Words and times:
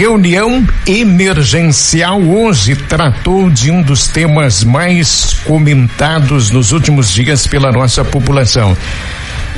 Reunião 0.00 0.66
emergencial 0.86 2.22
hoje 2.22 2.74
tratou 2.74 3.50
de 3.50 3.70
um 3.70 3.82
dos 3.82 4.08
temas 4.08 4.64
mais 4.64 5.34
comentados 5.44 6.50
nos 6.50 6.72
últimos 6.72 7.12
dias 7.12 7.46
pela 7.46 7.70
nossa 7.70 8.02
população. 8.02 8.74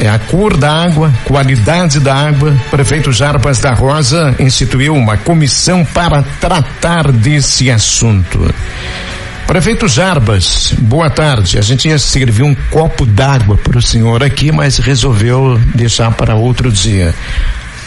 É 0.00 0.08
a 0.08 0.18
cor 0.18 0.56
da 0.56 0.82
água, 0.82 1.14
qualidade 1.24 2.00
da 2.00 2.12
água. 2.12 2.52
Prefeito 2.72 3.12
Jarbas 3.12 3.60
da 3.60 3.72
Rosa 3.72 4.34
instituiu 4.40 4.96
uma 4.96 5.16
comissão 5.16 5.84
para 5.84 6.24
tratar 6.40 7.12
desse 7.12 7.70
assunto. 7.70 8.52
Prefeito 9.46 9.86
Jarbas, 9.86 10.74
boa 10.76 11.08
tarde. 11.08 11.56
A 11.56 11.62
gente 11.62 11.86
ia 11.86 12.00
servir 12.00 12.42
um 12.42 12.56
copo 12.68 13.06
d'água 13.06 13.56
para 13.58 13.78
o 13.78 13.82
senhor 13.82 14.24
aqui, 14.24 14.50
mas 14.50 14.78
resolveu 14.78 15.56
deixar 15.72 16.10
para 16.10 16.34
outro 16.34 16.72
dia. 16.72 17.14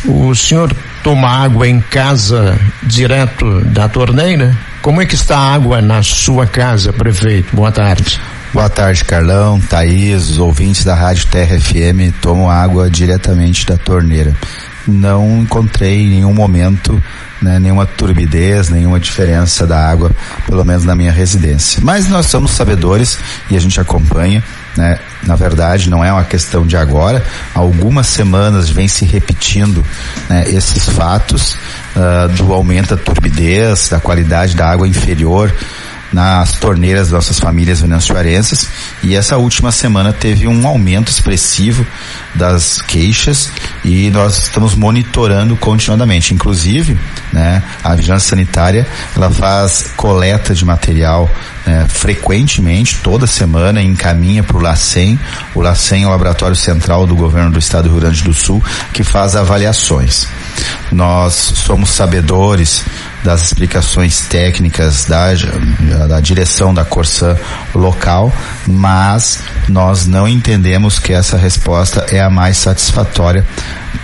O 0.06 0.34
senhor 0.34 0.74
toma 1.06 1.30
água 1.30 1.68
em 1.68 1.80
casa 1.80 2.60
direto 2.82 3.62
da 3.66 3.88
torneira? 3.88 4.58
Como 4.82 5.00
é 5.00 5.06
que 5.06 5.14
está 5.14 5.38
a 5.38 5.54
água 5.54 5.80
na 5.80 6.02
sua 6.02 6.48
casa, 6.48 6.92
prefeito? 6.92 7.56
Boa 7.56 7.72
tarde. 7.72 8.20
Boa 8.56 8.70
tarde, 8.70 9.04
Carlão, 9.04 9.60
Thaís, 9.60 10.30
os 10.30 10.40
ouvintes 10.40 10.86
da 10.86 10.96
Rádio 10.96 11.28
Terra 11.28 11.60
FM 11.60 12.16
tomam 12.22 12.50
água 12.50 12.90
diretamente 12.90 13.66
da 13.66 13.76
torneira. 13.76 14.34
Não 14.88 15.42
encontrei 15.42 16.06
em 16.06 16.10
nenhum 16.10 16.34
momento 16.34 17.04
né, 17.42 17.60
nenhuma 17.60 17.86
turbidez, 17.86 18.70
nenhuma 18.70 18.98
diferença 18.98 19.68
da 19.68 19.78
água, 19.78 20.10
pelo 20.48 20.64
menos 20.64 20.86
na 20.86 20.96
minha 20.96 21.12
residência. 21.12 21.82
Mas 21.84 22.08
nós 22.08 22.28
somos 22.28 22.52
sabedores 22.52 23.20
e 23.52 23.58
a 23.58 23.60
gente 23.60 23.78
acompanha 23.78 24.42
né? 24.78 25.00
Na 25.24 25.36
verdade, 25.36 25.90
não 25.90 26.04
é 26.04 26.12
uma 26.12 26.24
questão 26.24 26.66
de 26.66 26.76
agora. 26.76 27.24
algumas 27.54 28.08
semanas 28.08 28.70
vem 28.70 28.88
se 28.88 29.06
repetindo 29.06 29.84
né, 30.30 30.44
esses 30.48 30.90
fatos 30.90 31.56
uh, 31.96 32.28
do 32.36 32.54
aumento 32.54 32.96
da 32.96 33.02
turbidez, 33.02 33.90
da 33.90 34.00
qualidade 34.00 34.56
da 34.56 34.70
água 34.70 34.88
inferior 34.88 35.54
nas 36.12 36.54
torneiras 36.54 37.08
das 37.08 37.12
nossas 37.12 37.40
famílias 37.40 37.82
venezuelenses 37.82 38.68
e 39.04 39.16
essa 39.16 39.38
última 39.38 39.72
semana 39.72 40.14
teve 40.14 40.48
um 40.48 40.68
aumento 40.68 41.10
expressivo 41.10 41.86
das 42.34 42.82
queixas 42.82 43.52
e 43.84 44.10
nós 44.10 44.38
estamos 44.38 44.76
monitorando 44.76 45.56
continuadamente. 45.56 46.34
Inclusive, 46.34 46.98
né, 47.32 47.64
a 47.84 47.96
vigilância 47.96 48.30
sanitária 48.30 48.88
ela 49.16 49.30
faz 49.30 49.92
coleta 49.96 50.54
de 50.54 50.66
material 50.66 51.30
né, 51.66 51.86
frequentemente, 51.90 52.98
toda 53.02 53.26
semana, 53.28 53.82
encaminha 53.82 54.44
para 54.44 54.58
o 54.58 54.62
LACEN. 54.62 55.20
O 55.54 55.62
LACEN 55.62 56.04
é 56.04 56.08
o 56.08 56.12
laboratório 56.12 56.56
central 56.56 57.08
do 57.08 57.16
governo 57.16 57.52
do 57.52 57.60
estado 57.60 57.86
do 57.86 57.92
Rio 57.92 58.02
Grande 58.02 58.24
do 58.24 58.34
Sul 58.34 58.64
que 58.94 59.04
faz 59.04 59.36
avaliações. 59.36 60.28
Nós 60.92 61.34
somos 61.34 61.90
sabedores 61.90 62.84
das 63.26 63.42
explicações 63.44 64.22
técnicas 64.22 65.06
da, 65.06 65.34
da 66.08 66.22
direção 66.22 66.74
da 66.74 66.86
Corsã 66.86 67.36
local, 67.74 68.32
mas 68.68 69.40
nós 69.68 70.06
não 70.06 70.28
entendemos 70.28 71.00
que 71.00 71.12
essa 71.12 71.36
resposta 71.36 72.06
é 72.12 72.22
a 72.22 72.30
mais 72.30 72.58
satisfatória 72.58 73.44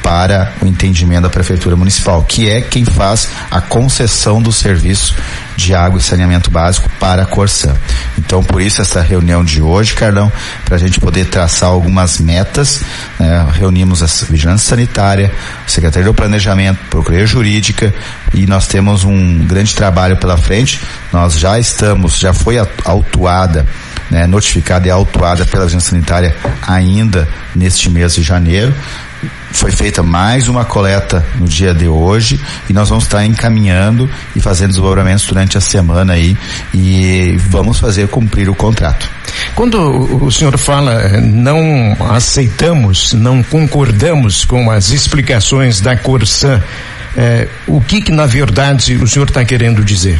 para 0.03 0.53
o 0.61 0.65
entendimento 0.65 1.23
da 1.23 1.29
Prefeitura 1.29 1.75
Municipal, 1.75 2.23
que 2.23 2.49
é 2.49 2.61
quem 2.61 2.85
faz 2.85 3.29
a 3.49 3.61
concessão 3.61 4.41
do 4.41 4.51
serviço 4.51 5.15
de 5.55 5.75
água 5.75 5.99
e 5.99 6.03
saneamento 6.03 6.49
básico 6.49 6.89
para 6.99 7.23
a 7.23 7.25
Corsã. 7.25 7.75
Então, 8.17 8.43
por 8.43 8.61
isso 8.61 8.81
essa 8.81 9.01
reunião 9.01 9.43
de 9.43 9.61
hoje, 9.61 9.93
Carlão, 9.93 10.31
para 10.65 10.75
a 10.75 10.79
gente 10.79 10.99
poder 10.99 11.25
traçar 11.25 11.69
algumas 11.69 12.19
metas, 12.19 12.81
né? 13.19 13.47
reunimos 13.53 14.01
a 14.01 14.25
Vigilância 14.25 14.69
Sanitária, 14.69 15.31
Secretaria 15.67 16.07
do 16.07 16.13
Planejamento, 16.13 16.79
Procuradoria 16.89 17.27
Jurídica 17.27 17.93
e 18.33 18.45
nós 18.47 18.67
temos 18.67 19.03
um 19.03 19.45
grande 19.45 19.75
trabalho 19.75 20.17
pela 20.17 20.37
frente. 20.37 20.79
Nós 21.11 21.37
já 21.37 21.59
estamos, 21.59 22.17
já 22.17 22.33
foi 22.33 22.57
autuada 22.85 23.65
né, 24.09 24.27
notificada 24.27 24.87
e 24.87 24.91
autuada 24.91 25.45
pela 25.45 25.63
Vigilância 25.63 25.91
Sanitária 25.91 26.35
ainda 26.67 27.27
neste 27.55 27.89
mês 27.89 28.13
de 28.13 28.21
janeiro 28.21 28.73
foi 29.51 29.71
feita 29.71 30.01
mais 30.01 30.47
uma 30.47 30.65
coleta 30.65 31.25
no 31.35 31.47
dia 31.47 31.73
de 31.73 31.87
hoje 31.87 32.39
e 32.69 32.73
nós 32.73 32.89
vamos 32.89 33.03
estar 33.03 33.25
encaminhando 33.25 34.09
e 34.35 34.41
fazendo 34.41 34.69
desdobramentos 34.69 35.25
durante 35.25 35.57
a 35.57 35.61
semana 35.61 36.13
aí 36.13 36.37
e 36.73 37.35
vamos 37.49 37.79
fazer 37.79 38.07
cumprir 38.07 38.49
o 38.49 38.55
contrato. 38.55 39.09
Quando 39.55 39.77
o 40.23 40.31
senhor 40.31 40.57
fala 40.57 41.21
não 41.21 41.95
aceitamos, 42.09 43.13
não 43.13 43.43
concordamos 43.43 44.45
com 44.45 44.71
as 44.71 44.89
explicações 44.89 45.79
da 45.79 45.95
Corsã, 45.95 46.61
eh, 47.15 47.47
o 47.67 47.81
que 47.81 48.01
que 48.01 48.11
na 48.11 48.25
verdade 48.25 48.95
o 48.95 49.07
senhor 49.07 49.27
está 49.27 49.43
querendo 49.43 49.83
dizer? 49.83 50.17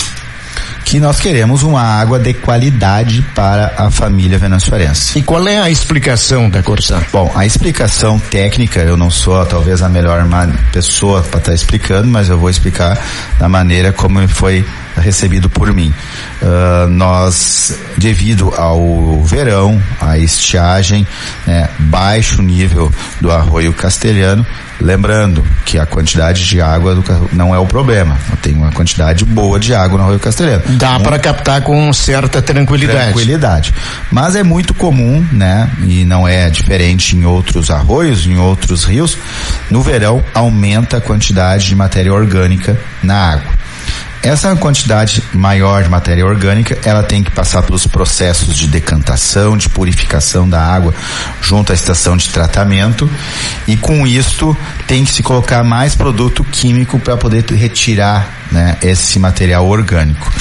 Que 0.91 0.99
nós 0.99 1.21
queremos 1.21 1.63
uma 1.63 1.81
água 1.81 2.19
de 2.19 2.33
qualidade 2.33 3.21
para 3.33 3.75
a 3.77 3.89
família 3.89 4.37
venezuelense. 4.37 5.17
E 5.17 5.23
qual 5.23 5.47
é 5.47 5.57
a 5.57 5.69
explicação 5.69 6.49
da 6.49 6.61
Corsã? 6.61 7.01
Bom, 7.13 7.31
a 7.33 7.45
explicação 7.45 8.19
técnica, 8.19 8.81
eu 8.81 8.97
não 8.97 9.09
sou 9.09 9.45
talvez 9.45 9.81
a 9.81 9.87
melhor 9.87 10.27
pessoa 10.73 11.21
para 11.21 11.37
estar 11.37 11.51
tá 11.51 11.55
explicando, 11.55 12.09
mas 12.09 12.27
eu 12.27 12.37
vou 12.37 12.49
explicar 12.49 13.01
da 13.39 13.47
maneira 13.47 13.93
como 13.93 14.27
foi 14.27 14.65
recebido 14.97 15.49
por 15.49 15.73
mim. 15.73 15.93
Uh, 16.41 16.89
nós, 16.89 17.73
devido 17.97 18.53
ao 18.53 19.23
verão, 19.23 19.81
à 20.01 20.17
estiagem, 20.17 21.07
né, 21.47 21.69
baixo 21.79 22.41
nível 22.41 22.91
do 23.21 23.31
arroio 23.31 23.71
castelhano, 23.71 24.45
lembrando 24.81 25.43
que 25.65 25.77
a 25.77 25.85
quantidade 25.85 26.45
de 26.45 26.59
água 26.59 26.95
do, 26.95 27.03
não 27.33 27.53
é 27.53 27.59
o 27.59 27.65
problema. 27.65 28.17
Tem 28.41 28.53
uma 28.53 28.71
quantidade 28.71 29.23
boa 29.23 29.59
de 29.59 29.73
água 29.73 29.97
no 29.97 30.03
arroio 30.03 30.19
castelhano. 30.19 30.63
Dá 30.77 30.99
para 30.99 31.19
captar 31.19 31.61
com 31.61 31.91
certa 31.93 32.41
tranquilidade. 32.41 33.05
Tranquilidade. 33.05 33.73
Mas 34.11 34.35
é 34.35 34.43
muito 34.43 34.73
comum, 34.73 35.25
né? 35.31 35.69
E 35.83 36.03
não 36.03 36.27
é 36.27 36.49
diferente 36.49 37.15
em 37.15 37.25
outros 37.25 37.69
arroios, 37.69 38.25
em 38.25 38.37
outros 38.37 38.83
rios. 38.83 39.17
No 39.69 39.81
verão 39.81 40.23
aumenta 40.33 40.97
a 40.97 41.01
quantidade 41.01 41.67
de 41.67 41.75
matéria 41.75 42.13
orgânica 42.13 42.77
na 43.03 43.33
água. 43.33 43.60
Essa 44.23 44.55
quantidade 44.55 45.23
maior 45.33 45.83
de 45.83 45.89
matéria 45.89 46.23
orgânica, 46.23 46.77
ela 46.85 47.01
tem 47.01 47.23
que 47.23 47.31
passar 47.31 47.63
pelos 47.63 47.87
processos 47.87 48.55
de 48.55 48.67
decantação, 48.67 49.57
de 49.57 49.67
purificação 49.67 50.47
da 50.47 50.61
água 50.61 50.93
junto 51.41 51.71
à 51.71 51.75
estação 51.75 52.15
de 52.15 52.29
tratamento 52.29 53.09
e 53.67 53.75
com 53.75 54.05
isto 54.05 54.55
tem 54.85 55.03
que 55.03 55.11
se 55.11 55.23
colocar 55.23 55.63
mais 55.63 55.95
produto 55.95 56.43
químico 56.43 56.99
para 56.99 57.17
poder 57.17 57.43
retirar 57.45 58.29
né, 58.51 58.77
esse 58.83 59.17
material 59.17 59.67
orgânico. 59.67 60.31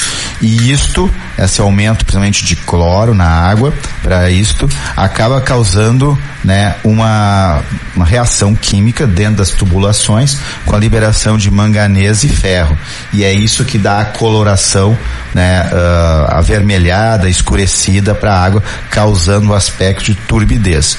E 0.42 0.70
isto, 0.70 1.10
esse 1.44 1.60
aumento 1.60 2.04
principalmente 2.04 2.44
de 2.44 2.56
cloro 2.56 3.14
na 3.14 3.26
água, 3.26 3.72
para 4.02 4.30
isto, 4.30 4.68
acaba 4.96 5.40
causando 5.40 6.18
né, 6.44 6.74
uma, 6.84 7.62
uma 7.94 8.04
reação 8.04 8.54
química 8.54 9.06
dentro 9.06 9.36
das 9.36 9.50
tubulações 9.50 10.38
com 10.64 10.74
a 10.74 10.78
liberação 10.78 11.36
de 11.36 11.50
manganês 11.50 12.24
e 12.24 12.28
ferro. 12.28 12.76
E 13.12 13.24
é 13.24 13.32
isso 13.32 13.64
que 13.64 13.78
dá 13.78 14.00
a 14.00 14.04
coloração 14.04 14.96
né, 15.34 15.62
uh, 15.62 16.36
avermelhada, 16.36 17.28
escurecida 17.28 18.14
para 18.14 18.34
a 18.34 18.42
água, 18.42 18.62
causando 18.90 19.50
o 19.50 19.54
aspecto 19.54 20.04
de 20.04 20.14
turbidez. 20.14 20.96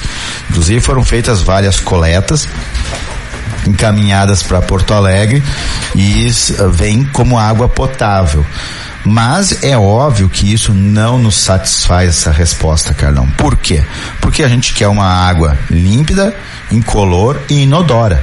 Inclusive 0.50 0.80
foram 0.80 1.04
feitas 1.04 1.42
várias 1.42 1.80
coletas 1.80 2.48
encaminhadas 3.66 4.42
para 4.42 4.60
Porto 4.60 4.92
Alegre 4.92 5.42
e 5.94 6.28
vem 6.72 7.04
como 7.04 7.38
água 7.38 7.68
potável. 7.68 8.44
Mas 9.04 9.62
é 9.64 9.76
óbvio 9.76 10.28
que 10.28 10.52
isso 10.52 10.72
não 10.72 11.18
nos 11.18 11.36
satisfaz 11.36 12.08
essa 12.08 12.30
resposta, 12.30 12.94
Carlão. 12.94 13.28
Por 13.30 13.56
quê? 13.56 13.84
Porque 14.20 14.42
a 14.42 14.48
gente 14.48 14.74
quer 14.74 14.88
uma 14.88 15.06
água 15.06 15.58
límpida, 15.68 16.34
incolor 16.70 17.40
e 17.50 17.62
inodora. 17.62 18.22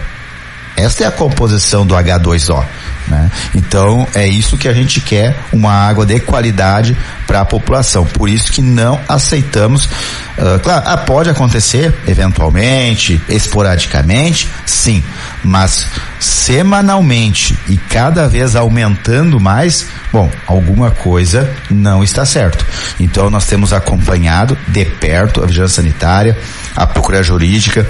Esta 0.77 1.03
é 1.03 1.07
a 1.07 1.11
composição 1.11 1.85
do 1.85 1.93
H2O. 1.93 2.63
Né? 3.09 3.31
Então 3.55 4.07
é 4.13 4.27
isso 4.27 4.57
que 4.57 4.67
a 4.67 4.73
gente 4.73 5.01
quer, 5.01 5.35
uma 5.51 5.71
água 5.71 6.05
de 6.05 6.19
qualidade 6.19 6.95
para 7.25 7.41
a 7.41 7.45
população. 7.45 8.05
Por 8.05 8.29
isso 8.29 8.51
que 8.51 8.61
não 8.61 8.99
aceitamos. 9.07 9.85
Uh, 9.85 10.59
claro, 10.61 10.83
ah, 10.85 10.97
pode 10.97 11.29
acontecer 11.29 11.93
eventualmente, 12.07 13.19
esporadicamente, 13.27 14.47
sim, 14.65 15.03
mas 15.43 15.87
semanalmente 16.19 17.57
e 17.67 17.77
cada 17.77 18.27
vez 18.27 18.55
aumentando 18.55 19.39
mais, 19.39 19.87
bom, 20.13 20.29
alguma 20.45 20.91
coisa 20.91 21.49
não 21.69 22.03
está 22.03 22.25
certo. 22.25 22.65
Então 22.99 23.29
nós 23.29 23.45
temos 23.45 23.73
acompanhado 23.73 24.57
de 24.67 24.85
perto 24.85 25.43
a 25.43 25.47
vigilância 25.47 25.81
sanitária, 25.81 26.37
a 26.75 26.85
procura 26.85 27.23
jurídica, 27.23 27.85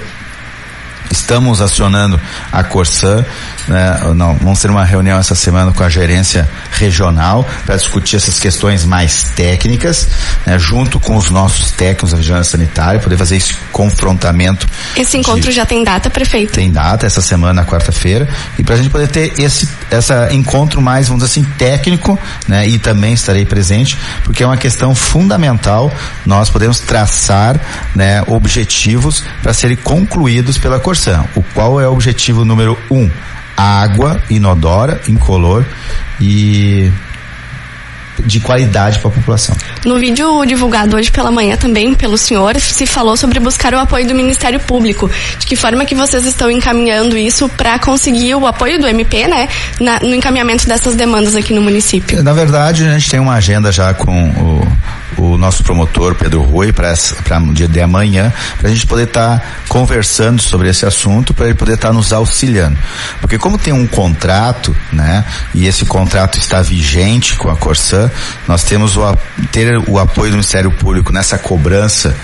Estamos 1.10 1.60
acionando 1.60 2.20
a 2.52 2.62
Corsan, 2.62 3.24
né? 3.68 4.00
Não, 4.14 4.34
vamos 4.36 4.60
ter 4.60 4.70
uma 4.70 4.84
reunião 4.84 5.18
essa 5.18 5.34
semana 5.34 5.72
com 5.72 5.82
a 5.82 5.88
gerência 5.88 6.48
regional 6.72 7.48
para 7.64 7.76
discutir 7.76 8.16
essas 8.16 8.38
questões 8.38 8.84
mais 8.84 9.24
técnicas, 9.34 10.08
né? 10.46 10.58
junto 10.58 10.98
com 10.98 11.16
os 11.16 11.30
nossos 11.30 11.70
técnicos 11.72 12.10
da 12.10 12.16
vigilância 12.16 12.52
sanitária, 12.52 13.00
poder 13.00 13.16
fazer 13.16 13.36
esse 13.36 13.54
confrontamento. 13.72 14.68
Esse 14.96 15.16
encontro 15.16 15.50
de... 15.50 15.52
já 15.52 15.66
tem 15.66 15.82
data, 15.84 16.10
prefeito? 16.10 16.52
Tem 16.52 16.70
data 16.70 17.06
essa 17.06 17.20
semana, 17.20 17.64
quarta-feira, 17.64 18.28
e 18.58 18.62
para 18.62 18.74
a 18.74 18.78
gente 18.78 18.90
poder 18.90 19.08
ter 19.08 19.38
esse 19.38 19.68
essa 19.90 20.32
encontro 20.32 20.80
mais, 20.80 21.08
vamos 21.08 21.22
dizer 21.24 21.40
assim, 21.40 21.50
técnico, 21.56 22.18
né? 22.46 22.66
E 22.68 22.78
também 22.78 23.12
estarei 23.12 23.44
presente, 23.44 23.96
porque 24.24 24.42
é 24.42 24.46
uma 24.46 24.56
questão 24.56 24.94
fundamental. 24.94 25.92
Nós 26.24 26.48
podemos 26.50 26.80
traçar, 26.80 27.60
né? 27.94 28.22
Objetivos 28.26 29.22
para 29.42 29.52
serem 29.52 29.76
concluídos 29.76 30.58
pela 30.58 30.78
Corsan 30.78 31.24
o 31.34 31.42
qual 31.54 31.80
é 31.80 31.88
o 31.88 31.92
objetivo 31.92 32.44
número 32.44 32.78
um? 32.90 33.10
Água 33.56 34.20
inodora, 34.30 35.00
incolor 35.08 35.64
e 36.20 36.90
de 38.24 38.40
qualidade 38.40 38.98
para 38.98 39.08
a 39.08 39.12
população. 39.12 39.56
No 39.84 39.98
vídeo 39.98 40.44
divulgado 40.44 40.96
hoje 40.96 41.10
pela 41.10 41.30
manhã 41.30 41.56
também 41.56 41.94
pelo 41.94 42.16
senhor, 42.16 42.58
se 42.60 42.86
falou 42.86 43.16
sobre 43.16 43.38
buscar 43.40 43.74
o 43.74 43.78
apoio 43.78 44.06
do 44.06 44.14
Ministério 44.14 44.60
Público. 44.60 45.10
De 45.38 45.46
que 45.46 45.56
forma 45.56 45.84
que 45.84 45.94
vocês 45.94 46.24
estão 46.24 46.50
encaminhando 46.50 47.16
isso 47.16 47.48
para 47.48 47.78
conseguir 47.78 48.34
o 48.34 48.46
apoio 48.46 48.78
do 48.78 48.86
MP, 48.86 49.26
né, 49.26 49.48
na, 49.80 50.00
no 50.00 50.14
encaminhamento 50.14 50.66
dessas 50.66 50.94
demandas 50.94 51.34
aqui 51.34 51.52
no 51.52 51.62
município? 51.62 52.22
Na 52.22 52.32
verdade, 52.32 52.84
a 52.84 52.98
gente 52.98 53.10
tem 53.10 53.20
uma 53.20 53.34
agenda 53.34 53.72
já 53.72 53.92
com 53.94 54.30
o 54.30 54.66
o 55.16 55.36
nosso 55.36 55.62
promotor 55.62 56.14
Pedro 56.14 56.42
Rui 56.42 56.72
para 56.72 56.94
o 57.40 57.52
dia 57.52 57.68
de 57.68 57.80
amanhã, 57.80 58.32
para 58.58 58.68
a 58.68 58.72
gente 58.72 58.86
poder 58.86 59.04
estar 59.04 59.38
tá 59.38 59.46
conversando 59.68 60.40
sobre 60.40 60.68
esse 60.68 60.86
assunto, 60.86 61.34
para 61.34 61.46
ele 61.46 61.54
poder 61.54 61.74
estar 61.74 61.88
tá 61.88 61.94
nos 61.94 62.12
auxiliando. 62.12 62.78
Porque 63.20 63.38
como 63.38 63.58
tem 63.58 63.72
um 63.72 63.86
contrato, 63.86 64.74
né, 64.92 65.24
e 65.54 65.66
esse 65.66 65.84
contrato 65.84 66.38
está 66.38 66.62
vigente 66.62 67.36
com 67.36 67.50
a 67.50 67.56
Corsan, 67.56 68.10
nós 68.46 68.64
temos 68.64 68.96
o, 68.96 69.18
ter 69.52 69.78
o 69.88 69.98
apoio 69.98 70.30
do 70.30 70.36
Ministério 70.36 70.70
Público 70.70 71.12
nessa 71.12 71.38
cobrança 71.38 72.14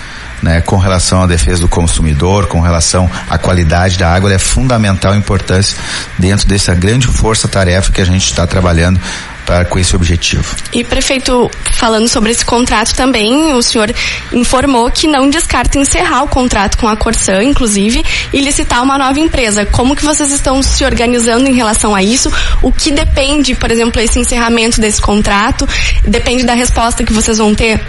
né, 0.41 0.61
com 0.61 0.77
relação 0.77 1.23
à 1.23 1.27
defesa 1.27 1.61
do 1.61 1.67
consumidor, 1.67 2.47
com 2.47 2.61
relação 2.61 3.09
à 3.29 3.37
qualidade 3.37 3.97
da 3.97 4.13
água, 4.13 4.31
é 4.31 4.37
fundamental 4.37 5.15
importância 5.15 5.77
dentro 6.17 6.47
dessa 6.47 6.75
grande 6.75 7.07
força-tarefa 7.07 7.91
que 7.91 8.01
a 8.01 8.05
gente 8.05 8.25
está 8.25 8.45
trabalhando 8.45 8.99
para 9.47 9.63
com 9.63 9.79
esse 9.79 9.95
objetivo. 9.95 10.55
E 10.73 10.83
prefeito, 10.83 11.49
falando 11.71 12.07
sobre 12.09 12.31
esse 12.31 12.43
contrato 12.43 12.93
também, 12.93 13.53
o 13.53 13.63
senhor 13.63 13.89
informou 14.33 14.91
que 14.91 15.07
não 15.07 15.29
descarta 15.29 15.79
encerrar 15.79 16.23
o 16.23 16.27
contrato 16.27 16.77
com 16.77 16.87
a 16.87 16.97
Corsan, 16.97 17.41
inclusive, 17.41 18.03
e 18.33 18.41
licitar 18.41 18.83
uma 18.83 18.97
nova 18.97 19.17
empresa. 19.17 19.65
Como 19.65 19.95
que 19.95 20.03
vocês 20.03 20.31
estão 20.31 20.61
se 20.61 20.83
organizando 20.83 21.47
em 21.47 21.53
relação 21.53 21.95
a 21.95 22.03
isso? 22.03 22.29
O 22.61 22.73
que 22.73 22.91
depende, 22.91 23.55
por 23.55 23.71
exemplo, 23.71 24.01
esse 24.01 24.19
encerramento 24.19 24.81
desse 24.81 25.01
contrato? 25.01 25.67
Depende 26.03 26.43
da 26.43 26.53
resposta 26.53 27.05
que 27.05 27.13
vocês 27.13 27.37
vão 27.37 27.55
ter 27.55 27.79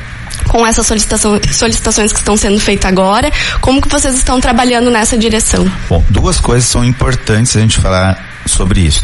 com 0.47 0.65
essas 0.65 0.87
solicitação, 0.87 1.41
solicitações 1.53 2.13
que 2.13 2.21
estão 2.21 2.37
sendo 2.37 2.61
feitas 2.61 2.89
agora? 2.89 3.33
Como 3.61 3.83
que 3.83 3.89
vocês 3.89 4.15
estão 4.15 4.41
trabalhando 4.41 4.91
nessa 4.91 5.19
direção? 5.19 5.71
Bom, 5.89 6.05
duas 6.09 6.39
coisas 6.39 6.69
são 6.69 6.85
importantes 6.85 7.57
a 7.57 7.61
gente 7.61 7.81
falar 7.81 8.28
sobre 8.49 8.81
isso. 8.81 9.03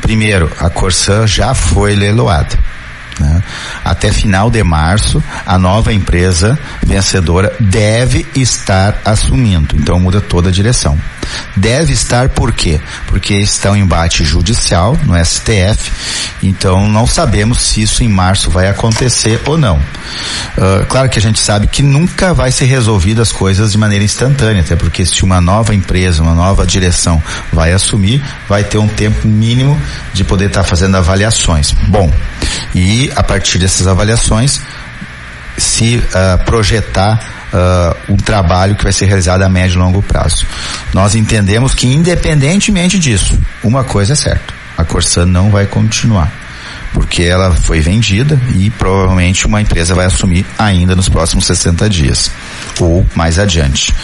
Primeiro, 0.00 0.50
a 0.58 0.70
Corsã 0.70 1.26
já 1.26 1.54
foi 1.54 1.94
leiloada. 1.94 2.58
Né? 3.22 3.42
Até 3.84 4.10
final 4.10 4.50
de 4.50 4.62
março, 4.64 5.22
a 5.46 5.56
nova 5.56 5.92
empresa 5.92 6.58
vencedora 6.84 7.54
deve 7.60 8.26
estar 8.34 9.00
assumindo. 9.04 9.76
Então 9.76 10.00
muda 10.00 10.20
toda 10.20 10.48
a 10.48 10.52
direção. 10.52 10.98
Deve 11.56 11.92
estar 11.92 12.30
por 12.30 12.52
quê? 12.52 12.80
Porque 13.06 13.34
está 13.34 13.70
um 13.70 13.76
embate 13.76 14.24
judicial 14.24 14.98
no 15.04 15.14
STF, 15.24 15.90
então 16.42 16.88
não 16.88 17.06
sabemos 17.06 17.60
se 17.62 17.82
isso 17.82 18.02
em 18.02 18.08
março 18.08 18.50
vai 18.50 18.68
acontecer 18.68 19.40
ou 19.46 19.56
não. 19.56 19.76
Uh, 19.76 20.84
claro 20.88 21.08
que 21.08 21.18
a 21.18 21.22
gente 21.22 21.38
sabe 21.40 21.66
que 21.66 21.82
nunca 21.82 22.34
vai 22.34 22.50
ser 22.50 22.64
resolvido 22.64 23.22
as 23.22 23.32
coisas 23.32 23.72
de 23.72 23.78
maneira 23.78 24.04
instantânea, 24.04 24.62
até 24.62 24.76
porque 24.76 25.04
se 25.06 25.22
uma 25.22 25.40
nova 25.40 25.74
empresa, 25.74 26.22
uma 26.22 26.34
nova 26.34 26.66
direção 26.66 27.22
vai 27.52 27.72
assumir, 27.72 28.22
vai 28.48 28.64
ter 28.64 28.78
um 28.78 28.88
tempo 28.88 29.26
mínimo 29.28 29.80
de 30.12 30.24
poder 30.24 30.46
estar 30.46 30.62
tá 30.62 30.68
fazendo 30.68 30.96
avaliações. 30.96 31.72
Bom, 31.88 32.12
e 32.74 33.10
a 33.16 33.22
partir 33.22 33.58
dessas 33.58 33.86
avaliações, 33.86 34.60
se 35.56 35.96
uh, 35.96 36.44
projetar 36.44 37.20
uh, 37.52 38.12
um 38.12 38.16
trabalho 38.16 38.74
que 38.74 38.84
vai 38.84 38.92
ser 38.92 39.06
realizado 39.06 39.42
a 39.42 39.48
médio 39.48 39.76
e 39.76 39.78
longo 39.78 40.02
prazo. 40.02 40.46
Nós 40.92 41.14
entendemos 41.14 41.74
que, 41.74 41.86
independentemente 41.86 42.98
disso, 42.98 43.38
uma 43.62 43.84
coisa 43.84 44.14
é 44.14 44.16
certa: 44.16 44.54
a 44.76 44.84
Corsan 44.84 45.26
não 45.26 45.50
vai 45.50 45.66
continuar 45.66 46.41
porque 46.92 47.22
ela 47.22 47.52
foi 47.54 47.80
vendida 47.80 48.40
e 48.54 48.70
provavelmente 48.70 49.46
uma 49.46 49.60
empresa 49.60 49.94
vai 49.94 50.06
assumir 50.06 50.46
ainda 50.58 50.94
nos 50.94 51.08
próximos 51.08 51.46
60 51.46 51.88
dias 51.88 52.30
ou 52.80 53.06
mais 53.14 53.38
adiante. 53.38 53.94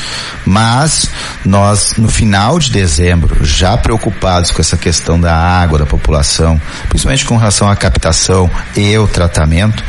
Mas 0.44 1.10
nós 1.44 1.94
no 1.96 2.08
final 2.08 2.58
de 2.58 2.70
dezembro, 2.70 3.44
já 3.44 3.76
preocupados 3.76 4.50
com 4.50 4.60
essa 4.60 4.76
questão 4.76 5.20
da 5.20 5.34
água 5.34 5.78
da 5.78 5.86
população, 5.86 6.60
principalmente 6.88 7.24
com 7.24 7.36
relação 7.36 7.68
à 7.68 7.76
captação 7.76 8.50
e 8.76 8.96
o 8.96 9.06
tratamento, 9.06 9.82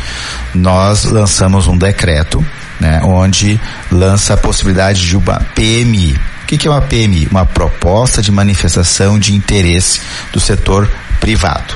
nós 0.53 1.03
lançamos 1.05 1.67
um 1.67 1.77
decreto, 1.77 2.43
né, 2.79 3.01
onde 3.03 3.59
lança 3.91 4.33
a 4.33 4.37
possibilidade 4.37 5.05
de 5.05 5.17
uma 5.17 5.39
PMI. 5.55 6.19
O 6.43 6.47
que, 6.47 6.57
que 6.57 6.67
é 6.67 6.71
uma 6.71 6.81
PMI? 6.81 7.27
Uma 7.29 7.45
proposta 7.45 8.21
de 8.21 8.31
manifestação 8.31 9.19
de 9.19 9.33
interesse 9.33 10.01
do 10.31 10.39
setor 10.39 10.89
privado 11.19 11.75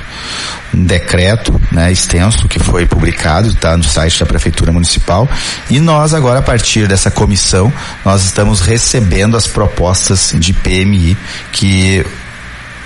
um 0.74 0.84
decreto 0.84 1.60
né, 1.72 1.92
extenso 1.92 2.48
que 2.48 2.60
foi 2.60 2.86
publicado, 2.86 3.50
está 3.50 3.78
no 3.78 3.84
site 3.84 4.20
da 4.20 4.26
Prefeitura 4.26 4.72
Municipal, 4.72 5.30
e 5.70 5.80
nós 5.80 6.14
agora, 6.14 6.40
a 6.40 6.42
partir 6.42 6.88
dessa 6.88 7.12
comissão, 7.12 7.72
nós 8.04 8.26
estamos 8.26 8.60
recebendo 8.60 9.38
as 9.38 9.48
propostas 9.48 10.34
de 10.36 10.52
PMI 10.52 11.16
que 11.52 12.06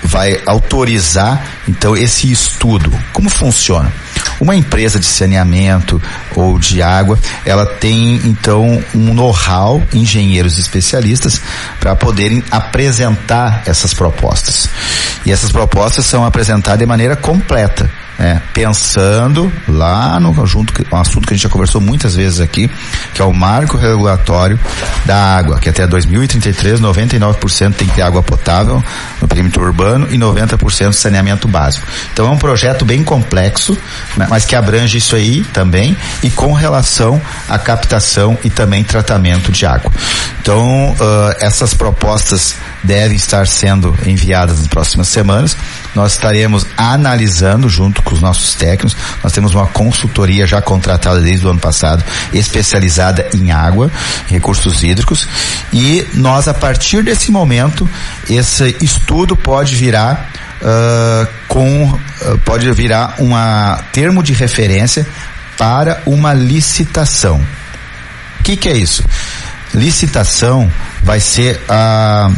vai 0.02 0.40
autorizar 0.46 1.42
então 1.66 1.96
esse 1.96 2.30
estudo. 2.30 2.92
Como 3.12 3.28
funciona? 3.28 3.92
Uma 4.40 4.54
empresa 4.54 4.98
de 4.98 5.06
saneamento 5.06 6.00
ou 6.34 6.58
de 6.58 6.82
água, 6.82 7.18
ela 7.44 7.66
tem 7.66 8.16
então 8.24 8.82
um 8.94 9.14
know-how, 9.14 9.82
engenheiros 9.92 10.58
especialistas, 10.58 11.40
para 11.80 11.96
poderem 11.96 12.42
apresentar 12.50 13.62
essas 13.66 13.94
propostas. 13.94 14.68
E 15.24 15.32
essas 15.32 15.52
propostas 15.52 16.06
são 16.06 16.24
apresentadas 16.24 16.78
de 16.78 16.86
maneira 16.86 17.16
completa 17.16 17.90
é, 18.18 18.40
pensando 18.52 19.52
lá 19.68 20.18
no 20.18 20.34
junto 20.44 20.74
um 20.92 20.96
assunto 20.96 21.26
que 21.26 21.34
a 21.34 21.36
gente 21.36 21.44
já 21.44 21.48
conversou 21.48 21.80
muitas 21.80 22.16
vezes 22.16 22.40
aqui, 22.40 22.68
que 23.14 23.22
é 23.22 23.24
o 23.24 23.32
marco 23.32 23.76
regulatório 23.76 24.58
da 25.04 25.16
água, 25.36 25.58
que 25.58 25.68
até 25.68 25.86
2033 25.86 26.80
99% 26.80 27.74
tem 27.74 27.86
que 27.86 27.94
ter 27.94 28.02
água 28.02 28.22
potável 28.22 28.82
no 29.20 29.28
perímetro 29.28 29.62
urbano 29.62 30.08
e 30.10 30.18
90% 30.18 30.92
saneamento 30.92 31.46
básico. 31.46 31.86
Então 32.12 32.26
é 32.26 32.30
um 32.30 32.38
projeto 32.38 32.84
bem 32.84 33.04
complexo, 33.04 33.78
né, 34.16 34.26
mas 34.28 34.44
que 34.44 34.56
abrange 34.56 34.98
isso 34.98 35.14
aí 35.14 35.44
também 35.52 35.96
e 36.22 36.30
com 36.30 36.52
relação 36.52 37.20
à 37.48 37.58
captação 37.58 38.36
e 38.42 38.50
também 38.50 38.82
tratamento 38.82 39.52
de 39.52 39.64
água. 39.64 39.92
Então 40.40 40.90
uh, 40.92 41.34
essas 41.38 41.72
propostas 41.72 42.56
devem 42.82 43.16
estar 43.16 43.46
sendo 43.46 43.96
enviadas 44.06 44.58
nas 44.58 44.66
próximas 44.66 45.08
semanas. 45.08 45.56
Nós 45.94 46.12
estaremos 46.12 46.66
analisando 46.76 47.68
junto 47.68 48.02
com 48.08 48.14
os 48.14 48.22
nossos 48.22 48.54
técnicos. 48.54 48.96
Nós 49.22 49.32
temos 49.32 49.54
uma 49.54 49.66
consultoria 49.66 50.46
já 50.46 50.62
contratada 50.62 51.20
desde 51.20 51.46
o 51.46 51.50
ano 51.50 51.60
passado, 51.60 52.02
especializada 52.32 53.28
em 53.34 53.52
água, 53.52 53.90
recursos 54.26 54.82
hídricos, 54.82 55.28
e 55.72 56.06
nós 56.14 56.48
a 56.48 56.54
partir 56.54 57.02
desse 57.02 57.30
momento, 57.30 57.88
esse 58.28 58.76
estudo 58.80 59.36
pode 59.36 59.76
virar 59.76 60.30
uh, 60.62 61.28
com 61.46 61.84
uh, 61.92 62.38
pode 62.44 62.70
virar 62.72 63.16
um 63.18 63.32
termo 63.92 64.22
de 64.22 64.32
referência 64.32 65.06
para 65.58 66.00
uma 66.06 66.32
licitação. 66.32 67.44
O 68.40 68.42
que, 68.42 68.56
que 68.56 68.68
é 68.68 68.76
isso? 68.76 69.04
Licitação 69.74 70.70
vai 71.02 71.20
ser 71.20 71.60
a 71.68 72.30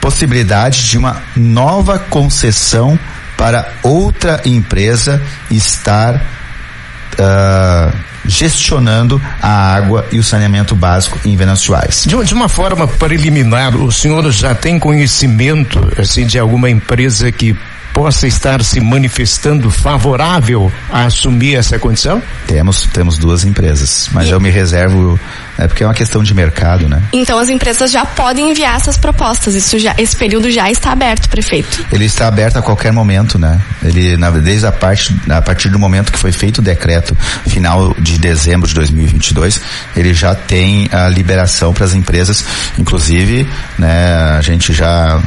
possibilidade 0.00 0.84
de 0.84 0.98
uma 0.98 1.22
nova 1.36 1.98
concessão 1.98 2.98
para 3.36 3.72
outra 3.82 4.40
empresa 4.44 5.20
estar 5.50 6.14
uh, 6.14 7.96
gestionando 8.26 9.20
a 9.42 9.74
água 9.74 10.06
e 10.10 10.18
o 10.18 10.24
saneamento 10.24 10.74
básico 10.74 11.18
em 11.24 11.36
Venançoais. 11.36 12.04
De, 12.06 12.24
de, 12.24 12.34
uma 12.34 12.48
forma 12.48 12.86
preliminar, 12.86 13.76
o 13.76 13.92
senhor 13.92 14.30
já 14.30 14.54
tem 14.54 14.78
conhecimento 14.78 15.92
assim 15.98 16.26
de 16.26 16.38
alguma 16.38 16.70
empresa 16.70 17.30
que 17.30 17.56
possa 17.94 18.26
estar 18.26 18.62
se 18.64 18.80
manifestando 18.80 19.70
favorável 19.70 20.70
a 20.90 21.04
assumir 21.04 21.54
essa 21.54 21.78
condição? 21.78 22.20
Temos, 22.46 22.86
temos 22.92 23.16
duas 23.16 23.44
empresas, 23.44 24.10
mas 24.12 24.28
e... 24.28 24.32
eu 24.32 24.40
me 24.40 24.50
reservo 24.50 25.18
é 25.56 25.68
porque 25.68 25.84
é 25.84 25.86
uma 25.86 25.94
questão 25.94 26.22
de 26.22 26.34
mercado, 26.34 26.88
né? 26.88 27.00
Então 27.12 27.38
as 27.38 27.48
empresas 27.48 27.92
já 27.92 28.04
podem 28.04 28.50
enviar 28.50 28.74
essas 28.74 28.96
propostas. 28.96 29.54
Isso 29.54 29.78
já, 29.78 29.94
esse 29.96 30.16
período 30.16 30.50
já 30.50 30.68
está 30.68 30.90
aberto, 30.90 31.28
prefeito. 31.28 31.86
Ele 31.92 32.04
está 32.04 32.26
aberto 32.26 32.56
a 32.56 32.62
qualquer 32.62 32.92
momento, 32.92 33.38
né? 33.38 33.60
Ele, 33.82 34.16
na, 34.16 34.30
desde 34.30 34.66
a 34.66 34.72
parte, 34.72 35.14
a 35.30 35.40
partir 35.40 35.68
do 35.68 35.78
momento 35.78 36.10
que 36.10 36.18
foi 36.18 36.32
feito 36.32 36.58
o 36.58 36.62
decreto 36.62 37.16
final 37.46 37.94
de 37.98 38.18
dezembro 38.18 38.66
de 38.66 38.74
2022, 38.74 39.60
ele 39.96 40.12
já 40.12 40.34
tem 40.34 40.88
a 40.90 41.08
liberação 41.08 41.72
para 41.72 41.84
as 41.84 41.94
empresas. 41.94 42.44
Inclusive, 42.76 43.48
né? 43.78 44.36
A 44.36 44.40
gente 44.42 44.72
já 44.72 45.22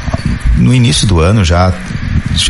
no 0.56 0.74
início 0.74 1.06
do 1.06 1.20
ano 1.20 1.42
já 1.42 1.72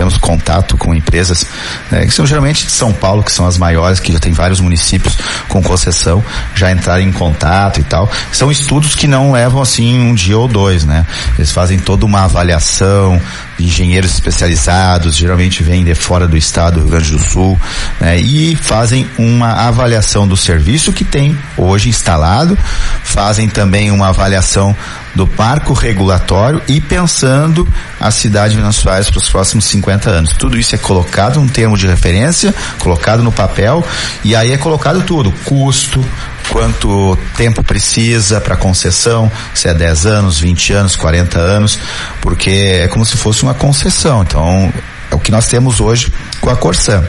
tivemos 0.08 0.18
contato 0.18 0.76
com 0.76 0.94
empresas 0.94 1.46
né, 1.90 2.06
que 2.06 2.12
são 2.12 2.26
geralmente 2.26 2.64
de 2.64 2.72
São 2.72 2.92
Paulo, 2.92 3.22
que 3.22 3.32
são 3.32 3.46
as 3.46 3.58
maiores, 3.58 4.00
que 4.00 4.12
já 4.12 4.18
tem 4.18 4.32
vários 4.32 4.60
municípios 4.60 5.16
com 5.48 5.62
concessão, 5.62 6.24
já 6.54 6.70
entraram 6.70 7.02
em 7.02 7.12
contato 7.12 7.80
e 7.80 7.84
tal. 7.84 8.10
São 8.32 8.50
estudos 8.50 8.94
que 8.94 9.06
não 9.06 9.32
levam 9.32 9.60
assim 9.60 9.98
um 9.98 10.14
dia 10.14 10.38
ou 10.38 10.48
dois, 10.48 10.84
né? 10.84 11.06
Eles 11.36 11.52
fazem 11.52 11.78
toda 11.78 12.06
uma 12.06 12.24
avaliação, 12.24 13.20
engenheiros 13.58 14.12
especializados, 14.12 15.16
geralmente 15.16 15.62
vêm 15.62 15.84
de 15.84 15.94
fora 15.94 16.28
do 16.28 16.36
estado 16.36 16.74
do 16.74 16.80
Rio 16.80 16.90
Grande 16.90 17.10
do 17.12 17.18
Sul, 17.18 17.60
né? 18.00 18.18
E 18.18 18.56
fazem 18.56 19.08
uma 19.18 19.52
avaliação 19.52 20.26
do 20.26 20.36
serviço 20.36 20.92
que 20.92 21.04
tem 21.04 21.36
hoje 21.56 21.88
instalado, 21.88 22.56
fazem 23.02 23.48
também 23.48 23.90
uma 23.90 24.08
avaliação 24.08 24.76
do 25.14 25.28
marco 25.36 25.72
regulatório 25.72 26.62
e 26.68 26.80
pensando 26.80 27.66
a 28.00 28.10
cidade 28.10 28.52
de 28.52 28.58
Minas 28.58 28.76
Soares 28.76 29.10
para 29.10 29.18
os 29.18 29.28
próximos 29.28 29.64
50 29.64 30.10
anos. 30.10 30.32
Tudo 30.34 30.56
isso 30.56 30.74
é 30.74 30.78
colocado 30.78 31.40
num 31.40 31.48
termo 31.48 31.76
de 31.76 31.86
referência, 31.86 32.54
colocado 32.78 33.22
no 33.22 33.32
papel 33.32 33.84
e 34.22 34.36
aí 34.36 34.52
é 34.52 34.58
colocado 34.58 35.02
tudo, 35.02 35.32
custo, 35.44 36.04
quanto 36.50 37.16
tempo 37.36 37.62
precisa 37.62 38.40
para 38.40 38.56
concessão, 38.56 39.30
se 39.54 39.68
é 39.68 39.74
10 39.74 40.06
anos, 40.06 40.40
20 40.40 40.72
anos, 40.72 40.96
40 40.96 41.38
anos, 41.38 41.78
porque 42.20 42.50
é 42.50 42.88
como 42.88 43.04
se 43.04 43.16
fosse 43.16 43.42
uma 43.42 43.54
concessão. 43.54 44.22
Então, 44.22 44.72
é 45.10 45.14
o 45.14 45.18
que 45.18 45.30
nós 45.30 45.46
temos 45.48 45.80
hoje 45.80 46.12
com 46.40 46.50
a 46.50 46.56
Corsan. 46.56 47.04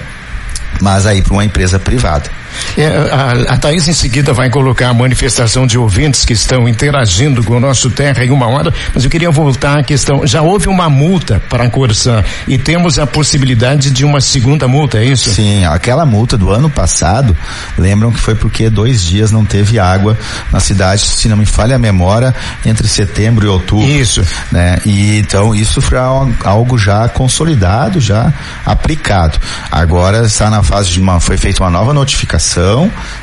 Mas 0.82 1.06
aí 1.06 1.22
para 1.22 1.34
uma 1.34 1.44
empresa 1.44 1.80
privada. 1.80 2.39
É, 2.78 2.88
a, 2.88 3.54
a 3.54 3.58
Thaís 3.58 3.88
em 3.88 3.94
seguida 3.94 4.34
vai 4.34 4.50
colocar 4.50 4.90
a 4.90 4.94
manifestação 4.94 5.66
de 5.66 5.78
ouvintes 5.78 6.26
que 6.26 6.34
estão 6.34 6.68
interagindo 6.68 7.44
com 7.44 7.58
o 7.58 7.60
nosso 7.60 7.90
Terra 7.90 8.24
em 8.24 8.30
uma 8.30 8.48
hora, 8.48 8.74
mas 8.94 9.04
eu 9.04 9.10
queria 9.10 9.32
voltar 9.32 9.80
à 9.80 9.84
questão. 9.84 10.26
Já 10.26 10.42
houve 10.42 10.68
uma 10.68 10.90
multa 10.90 11.42
para 11.50 11.66
a 11.66 11.70
Corsã 11.70 12.24
e 12.48 12.58
temos 12.58 13.00
a 13.00 13.08
possibilidade 13.08 13.92
de 13.92 14.06
uma 14.06 14.22
segunda 14.22 14.68
multa, 14.68 15.00
é 15.00 15.06
isso? 15.06 15.34
Sim, 15.34 15.66
aquela 15.66 16.06
multa 16.06 16.38
do 16.38 16.50
ano 16.50 16.70
passado, 16.70 17.36
lembram 17.78 18.12
que 18.12 18.20
foi 18.20 18.36
porque 18.36 18.70
dois 18.70 19.04
dias 19.04 19.32
não 19.32 19.46
teve 19.46 19.80
água 19.80 20.18
na 20.52 20.60
cidade, 20.60 21.02
se 21.02 21.28
não 21.28 21.38
me 21.38 21.46
falha 21.46 21.76
a 21.76 21.80
memória, 21.80 22.34
entre 22.66 22.88
setembro 22.88 23.46
e 23.46 23.50
outubro. 23.50 23.88
Isso. 23.88 24.26
Né? 24.52 24.80
E 24.86 25.18
então 25.20 25.54
isso 25.54 25.82
foi 25.82 25.98
algo 25.98 26.78
já 26.78 27.08
consolidado, 27.10 28.00
já 28.00 28.32
aplicado. 28.66 29.40
Agora 29.72 30.26
está 30.26 30.50
na 30.50 30.64
fase 30.64 30.90
de 30.90 31.00
uma, 31.00 31.20
foi 31.20 31.38
feita 31.38 31.64
uma 31.64 31.70
nova 31.70 31.94
notificação 31.94 32.49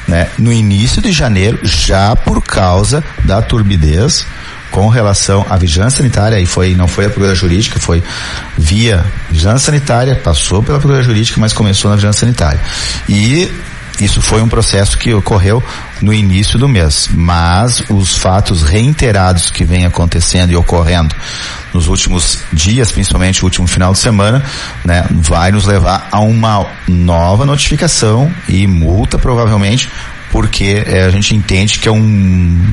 né, 0.07 0.29
no 0.39 0.53
início 0.53 1.01
de 1.03 1.11
janeiro, 1.13 1.59
já 1.63 2.15
por 2.15 2.43
causa 2.43 3.03
da 3.25 3.43
turbidez 3.43 4.27
com 4.71 4.89
relação 4.89 5.47
à 5.49 5.57
vigilância 5.57 5.99
sanitária, 5.99 6.39
e 6.39 6.45
foi, 6.45 6.75
não 6.75 6.87
foi 6.87 7.07
a 7.07 7.11
procura 7.11 7.35
jurídica, 7.35 7.81
foi 7.81 8.03
via 8.59 9.05
vigilância 9.31 9.67
sanitária, 9.67 10.17
passou 10.17 10.63
pela 10.63 10.79
procura 10.79 11.03
jurídica, 11.03 11.41
mas 11.41 11.53
começou 11.53 11.91
na 11.91 11.97
vigilância 11.97 12.21
sanitária. 12.21 12.61
E 13.09 13.51
isso 14.01 14.21
foi 14.21 14.43
um 14.43 14.49
processo 14.49 14.99
que 14.99 15.15
ocorreu 15.15 15.63
no 16.01 16.13
início 16.13 16.59
do 16.59 16.69
mês, 16.69 17.09
mas 17.13 17.83
os 17.89 18.17
fatos 18.17 18.63
reiterados 18.63 19.51
que 19.51 19.65
vem 19.65 19.87
acontecendo 19.87 20.51
e 20.51 20.57
ocorrendo 20.57 21.15
nos 21.73 21.89
últimos 21.89 22.39
dias, 22.53 22.91
principalmente 22.91 23.43
o 23.43 23.45
último 23.45 23.67
final 23.67 23.93
de 23.93 23.99
semana, 23.99 24.43
né, 24.85 25.07
vai 25.11 25.51
nos 25.53 25.65
levar 25.65 26.09
a 26.11 26.21
uma 26.21 26.67
nova 26.89 27.45
notificação 27.45 28.33
e 28.49 28.67
multa 28.67 29.19
provavelmente, 29.19 29.89
porque 30.31 30.85
é, 30.87 31.05
a 31.05 31.11
gente 31.11 31.35
entende 31.35 31.79
que 31.79 31.89
é 31.89 31.93
um 31.93 31.99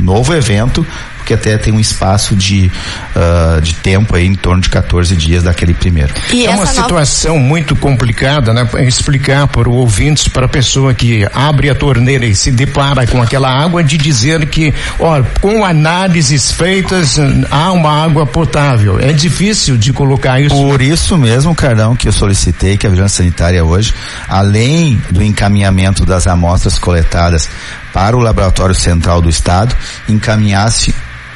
novo 0.01 0.33
evento 0.33 0.85
porque 1.23 1.33
até 1.33 1.57
tem 1.57 1.73
um 1.73 1.79
espaço 1.79 2.35
de, 2.35 2.69
uh, 3.15 3.61
de 3.61 3.73
tempo 3.75 4.13
aí 4.13 4.25
em 4.25 4.35
torno 4.35 4.61
de 4.61 4.69
14 4.69 5.15
dias 5.15 5.43
daquele 5.43 5.73
primeiro. 5.73 6.13
E 6.33 6.45
é 6.45 6.49
uma 6.49 6.65
situação 6.65 7.35
nova... 7.35 7.47
muito 7.47 7.75
complicada, 7.77 8.53
né? 8.53 8.67
Explicar 8.85 9.47
para 9.47 9.69
o 9.69 9.73
ouvinte, 9.73 10.29
para 10.29 10.45
a 10.45 10.49
pessoa 10.49 10.93
que 10.93 11.25
abre 11.33 11.69
a 11.69 11.75
torneira 11.75 12.25
e 12.25 12.35
se 12.35 12.51
depara 12.51 13.07
com 13.07 13.21
aquela 13.21 13.49
água, 13.49 13.81
de 13.81 13.97
dizer 13.97 14.45
que, 14.47 14.73
ó, 14.99 15.23
com 15.39 15.63
análises 15.63 16.51
feitas, 16.51 17.17
há 17.49 17.71
uma 17.71 18.03
água 18.03 18.25
potável. 18.25 18.99
É 18.99 19.13
difícil 19.13 19.77
de 19.77 19.93
colocar 19.93 20.41
isso. 20.41 20.53
Por 20.53 20.81
isso 20.81 21.17
mesmo, 21.17 21.55
Carlão, 21.55 21.95
que 21.95 22.09
eu 22.09 22.13
solicitei 22.13 22.75
que 22.75 22.85
a 22.85 22.89
Vigilância 22.89 23.23
Sanitária 23.23 23.63
hoje, 23.63 23.93
além 24.27 25.01
do 25.09 25.23
encaminhamento 25.23 26.05
das 26.05 26.27
amostras 26.27 26.77
coletadas 26.77 27.47
para 27.93 28.17
o 28.17 28.19
Laboratório 28.19 28.75
Central 28.75 29.21
do 29.21 29.29
Estado, 29.29 29.73
encaminhasse 30.09 30.93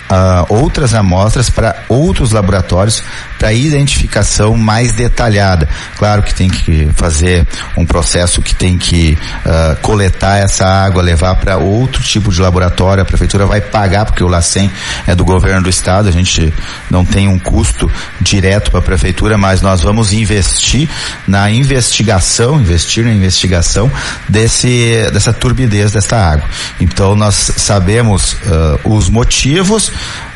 uh, 0.09 0.45
outras 0.49 0.93
amostras 0.93 1.49
para 1.49 1.83
outros 1.87 2.31
laboratórios 2.31 3.03
para 3.37 3.53
identificação 3.53 4.55
mais 4.55 4.93
detalhada. 4.93 5.67
Claro 5.97 6.23
que 6.23 6.33
tem 6.33 6.49
que 6.49 6.89
fazer 6.95 7.45
um 7.75 7.85
processo 7.85 8.41
que 8.41 8.55
tem 8.55 8.77
que 8.77 9.17
uh, 9.45 9.75
coletar 9.81 10.37
essa 10.37 10.65
água, 10.65 11.01
levar 11.01 11.35
para 11.35 11.57
outro 11.57 12.01
tipo 12.01 12.31
de 12.31 12.41
laboratório. 12.41 13.03
A 13.03 13.05
prefeitura 13.05 13.45
vai 13.45 13.61
pagar 13.61 14.05
porque 14.05 14.23
o 14.23 14.27
LACEN 14.27 14.71
é 15.05 15.13
do 15.13 15.23
governo 15.23 15.63
do 15.63 15.69
estado. 15.69 16.07
A 16.07 16.11
gente 16.11 16.53
não 16.89 17.05
tem 17.05 17.27
um 17.27 17.37
custo 17.37 17.89
direto 18.19 18.71
para 18.71 18.79
a 18.79 18.83
prefeitura, 18.83 19.37
mas 19.37 19.61
nós 19.61 19.81
vamos 19.81 20.13
investir 20.13 20.89
na 21.27 21.49
investigação, 21.51 22.59
investir 22.59 23.05
na 23.05 23.11
investigação 23.11 23.91
desse 24.27 25.09
dessa 25.11 25.33
turbidez 25.33 25.91
dessa 25.91 26.17
água. 26.17 26.47
Então 26.79 27.15
nós 27.15 27.35
sabemos 27.57 28.33
uh, 28.33 28.95
os 28.95 29.09
motivos 29.09 29.91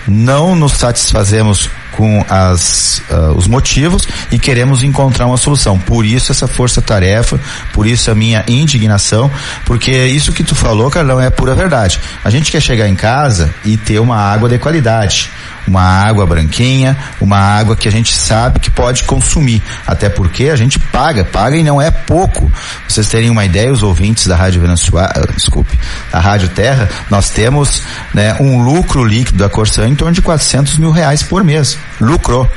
não 0.08 0.56
nos 0.56 0.74
satisfazemos 0.74 1.70
com 2.02 2.26
as, 2.28 3.04
uh, 3.12 3.38
os 3.38 3.48
motivos 3.48 4.08
e 4.32 4.40
queremos 4.40 4.82
encontrar 4.82 5.28
uma 5.28 5.38
solução. 5.38 5.78
Por 5.78 6.04
isso 6.04 6.32
essa 6.32 6.48
força-tarefa, 6.48 7.40
por 7.74 7.86
isso 7.86 8.10
a 8.10 8.16
minha 8.16 8.44
indignação, 8.48 9.30
porque 9.66 9.92
isso 10.08 10.34
que 10.34 10.44
tu 10.44 10.56
falou, 10.56 10.90
Carlão, 10.90 11.22
é 11.22 11.30
pura 11.30 11.54
verdade. 11.54 12.00
A 12.24 12.32
gente 12.32 12.52
quer 12.52 12.60
chegar 12.60 12.90
em 12.90 12.96
casa 12.96 13.54
e 13.64 13.78
ter 13.78 14.00
uma 14.00 14.18
água 14.18 14.50
de 14.50 14.58
qualidade 14.58 15.30
uma 15.68 15.82
água 15.82 16.26
branquinha, 16.26 16.98
uma 17.20 17.38
água 17.38 17.76
que 17.76 17.88
a 17.88 17.92
gente 17.92 18.16
sabe 18.16 18.60
que 18.60 18.70
pode 18.70 19.04
consumir, 19.04 19.62
até 19.86 20.10
porque 20.10 20.50
a 20.50 20.56
gente 20.56 20.80
paga, 20.80 21.24
paga 21.24 21.58
e 21.58 21.64
não 21.64 21.82
é 21.82 21.92
pouco. 21.92 22.52
Vocês 22.88 23.08
terem 23.08 23.30
uma 23.30 23.46
ideia, 23.46 23.72
os 23.72 23.84
ouvintes 23.84 24.28
da 24.28 24.36
Rádio 24.36 24.62
Venezuela, 24.62 25.12
ah, 25.16 25.32
desculpe, 25.34 25.78
da 26.12 26.20
Rádio 26.20 26.50
Terra, 26.50 26.90
nós 27.10 27.30
temos 27.30 27.84
né, 28.14 28.36
um 28.40 28.64
lucro 28.64 29.04
líquido 29.04 29.38
da 29.38 29.50
Corsã 29.50 29.88
em 29.88 29.96
torno 29.96 30.14
de 30.14 30.22
400 30.22 30.78
mil 30.78 30.92
reais 30.92 31.24
por 31.24 31.44
mês. 31.44 31.78
Lucro. 32.00 32.50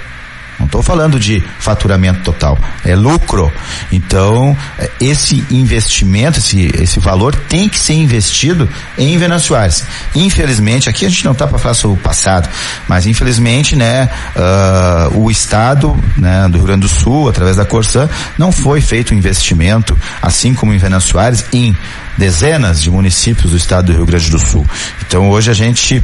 Não 0.59 0.67
estou 0.67 0.83
falando 0.83 1.19
de 1.19 1.43
faturamento 1.59 2.21
total, 2.23 2.59
é 2.85 2.95
lucro. 2.95 3.53
Então, 3.91 4.57
é, 4.79 4.89
esse 5.01 5.45
investimento, 5.51 6.39
esse, 6.39 6.71
esse 6.81 7.01
valor 7.01 7.35
tem 7.35 7.69
que 7.69 7.79
ser 7.79 7.95
investido 7.95 8.69
em 8.97 9.19
Venançoares. 9.19 9.85
Infelizmente, 10.15 10.89
aqui 10.89 11.07
a 11.07 11.09
gente 11.09 11.25
não 11.25 11.33
está 11.33 11.47
para 11.47 11.59
falar 11.59 11.75
sobre 11.75 11.99
o 11.99 12.03
passado, 12.03 12.49
mas 12.89 13.07
infelizmente, 13.07 13.75
né, 13.75 14.09
uh, 14.37 15.19
o 15.19 15.31
Estado 15.31 15.97
né, 16.17 16.47
do 16.49 16.59
Rio 16.59 16.67
Grande 16.67 16.83
do 16.83 16.89
Sul, 16.89 17.29
através 17.29 17.57
da 17.57 17.65
Corsã, 17.65 18.09
não 18.39 18.53
foi 18.53 18.81
feito 18.81 19.13
um 19.13 19.19
investimento, 19.19 19.99
assim 20.23 20.55
como 20.55 20.73
em 20.73 20.79
Venançoares, 20.79 21.45
em 21.53 21.77
dezenas 22.17 22.81
de 22.81 22.91
municípios 22.91 23.51
do 23.51 23.57
estado 23.57 23.87
do 23.87 23.93
Rio 23.93 24.07
Grande 24.07 24.31
do 24.31 24.39
Sul. 24.39 24.65
Então 25.07 25.31
hoje 25.31 25.51
a 25.51 25.55
gente 25.55 26.03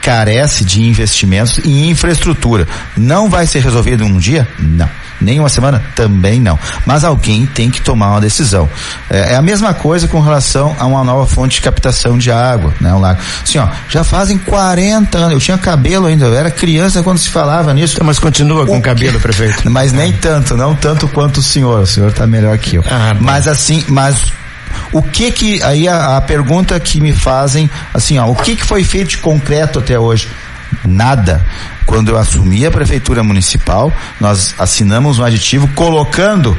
carece 0.00 0.64
de 0.64 0.82
investimentos 0.82 1.58
em 1.64 1.90
infraestrutura. 1.90 2.66
Não 2.96 3.28
vai 3.28 3.46
ser 3.46 3.60
resolvido 3.60 4.04
em 4.04 4.12
um 4.12 4.18
dia? 4.18 4.46
Não. 4.58 4.88
Nem 5.20 5.38
uma 5.38 5.48
semana? 5.48 5.82
Também 5.94 6.40
não. 6.40 6.58
Mas 6.84 7.04
alguém 7.04 7.46
tem 7.46 7.70
que 7.70 7.80
tomar 7.80 8.10
uma 8.10 8.20
decisão. 8.20 8.68
É, 9.08 9.32
é, 9.32 9.36
a 9.36 9.42
mesma 9.42 9.72
coisa 9.72 10.08
com 10.08 10.20
relação 10.20 10.74
a 10.78 10.86
uma 10.86 11.04
nova 11.04 11.26
fonte 11.26 11.56
de 11.56 11.60
captação 11.60 12.18
de 12.18 12.30
água, 12.30 12.74
né? 12.80 12.92
Um 12.92 12.98
lago. 12.98 13.20
Assim, 13.42 13.58
ó, 13.58 13.68
já 13.88 14.02
fazem 14.02 14.36
40 14.36 15.16
anos. 15.18 15.32
Eu 15.32 15.40
tinha 15.40 15.58
cabelo 15.58 16.06
ainda, 16.06 16.26
eu 16.26 16.34
era 16.34 16.50
criança 16.50 17.02
quando 17.02 17.18
se 17.18 17.28
falava 17.28 17.72
nisso. 17.72 17.98
Mas 18.02 18.18
continua 18.18 18.66
com 18.66 18.78
o 18.78 18.82
cabelo, 18.82 19.20
prefeito. 19.20 19.62
Mas 19.70 19.92
nem 19.92 20.12
tanto, 20.12 20.56
não 20.56 20.74
tanto 20.74 21.06
quanto 21.08 21.38
o 21.38 21.42
senhor. 21.42 21.80
O 21.80 21.86
senhor 21.86 22.10
está 22.10 22.26
melhor 22.26 22.58
que 22.58 22.76
eu. 22.76 22.84
Ah, 22.90 23.14
mas 23.18 23.46
assim, 23.46 23.84
mas 23.88 24.32
o 24.92 25.02
que 25.02 25.30
que, 25.30 25.62
aí 25.62 25.88
a, 25.88 26.16
a 26.16 26.20
pergunta 26.20 26.78
que 26.78 27.00
me 27.00 27.12
fazem, 27.12 27.70
assim, 27.92 28.18
ó, 28.18 28.26
o 28.26 28.34
que 28.34 28.56
que 28.56 28.64
foi 28.64 28.84
feito 28.84 29.10
de 29.10 29.18
concreto 29.18 29.78
até 29.78 29.98
hoje? 29.98 30.28
Nada. 30.84 31.44
Quando 31.86 32.10
eu 32.10 32.18
assumi 32.18 32.64
a 32.64 32.70
prefeitura 32.70 33.22
municipal, 33.22 33.92
nós 34.20 34.54
assinamos 34.58 35.18
um 35.18 35.24
aditivo 35.24 35.68
colocando, 35.74 36.56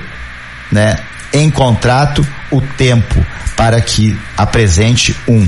né, 0.72 0.98
em 1.32 1.50
contrato 1.50 2.26
o 2.52 2.62
tempo 2.62 3.26
para 3.56 3.82
que 3.82 4.18
apresente 4.38 5.16
um 5.28 5.48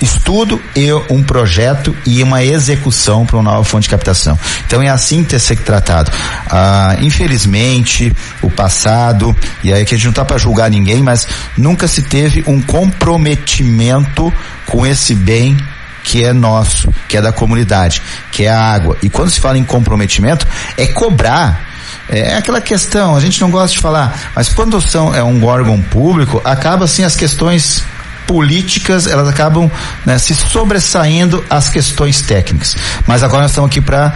estudo 0.00 0.60
e 0.74 0.92
um 1.10 1.22
projeto 1.22 1.96
e 2.06 2.22
uma 2.22 2.42
execução 2.42 3.26
para 3.26 3.36
uma 3.36 3.50
nova 3.50 3.64
fonte 3.64 3.84
de 3.84 3.90
captação. 3.90 4.38
Então 4.66 4.82
é 4.82 4.88
assim 4.88 5.24
que 5.24 5.30
que 5.30 5.38
ser 5.38 5.56
tratado. 5.56 6.10
Ah, 6.50 6.96
infelizmente, 7.00 8.12
o 8.42 8.50
passado, 8.50 9.36
e 9.62 9.72
aí 9.72 9.84
que 9.84 9.94
a 9.94 9.98
gente 9.98 10.06
não 10.06 10.10
está 10.10 10.24
para 10.24 10.38
julgar 10.38 10.70
ninguém, 10.70 11.02
mas 11.02 11.26
nunca 11.56 11.88
se 11.88 12.02
teve 12.02 12.44
um 12.46 12.60
comprometimento 12.60 14.32
com 14.66 14.86
esse 14.86 15.14
bem 15.14 15.56
que 16.04 16.24
é 16.24 16.32
nosso, 16.32 16.92
que 17.06 17.16
é 17.16 17.22
da 17.22 17.32
comunidade, 17.32 18.00
que 18.32 18.44
é 18.44 18.50
a 18.50 18.60
água. 18.60 18.96
E 19.02 19.10
quando 19.10 19.30
se 19.30 19.40
fala 19.40 19.58
em 19.58 19.64
comprometimento, 19.64 20.46
é 20.76 20.86
cobrar 20.86 21.68
é 22.08 22.36
aquela 22.36 22.60
questão, 22.60 23.14
a 23.14 23.20
gente 23.20 23.38
não 23.38 23.50
gosta 23.50 23.74
de 23.74 23.80
falar, 23.80 24.30
mas 24.34 24.48
quando 24.48 24.80
são, 24.80 25.14
é 25.14 25.22
um 25.22 25.44
órgão 25.44 25.80
público, 25.80 26.40
acaba 26.42 26.86
assim 26.86 27.04
as 27.04 27.14
questões 27.14 27.84
políticas 28.28 29.06
elas 29.06 29.26
acabam 29.26 29.68
né, 30.04 30.18
se 30.18 30.34
sobressaindo 30.34 31.42
às 31.48 31.68
questões 31.68 32.20
técnicas. 32.20 32.76
Mas 33.06 33.24
agora 33.24 33.42
nós 33.42 33.50
estamos 33.50 33.70
aqui 33.70 33.80
para 33.80 34.14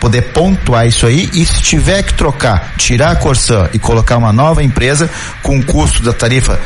poder 0.00 0.22
pontuar 0.32 0.86
isso 0.86 1.06
aí 1.06 1.28
e 1.34 1.44
se 1.44 1.60
tiver 1.60 2.02
que 2.02 2.14
trocar, 2.14 2.74
tirar 2.76 3.10
a 3.10 3.16
Corsã 3.16 3.68
e 3.72 3.78
colocar 3.78 4.16
uma 4.16 4.32
nova 4.32 4.62
empresa 4.62 5.10
com 5.42 5.58
o 5.58 5.64
custo 5.64 6.02
da 6.02 6.12
tarifa 6.12 6.58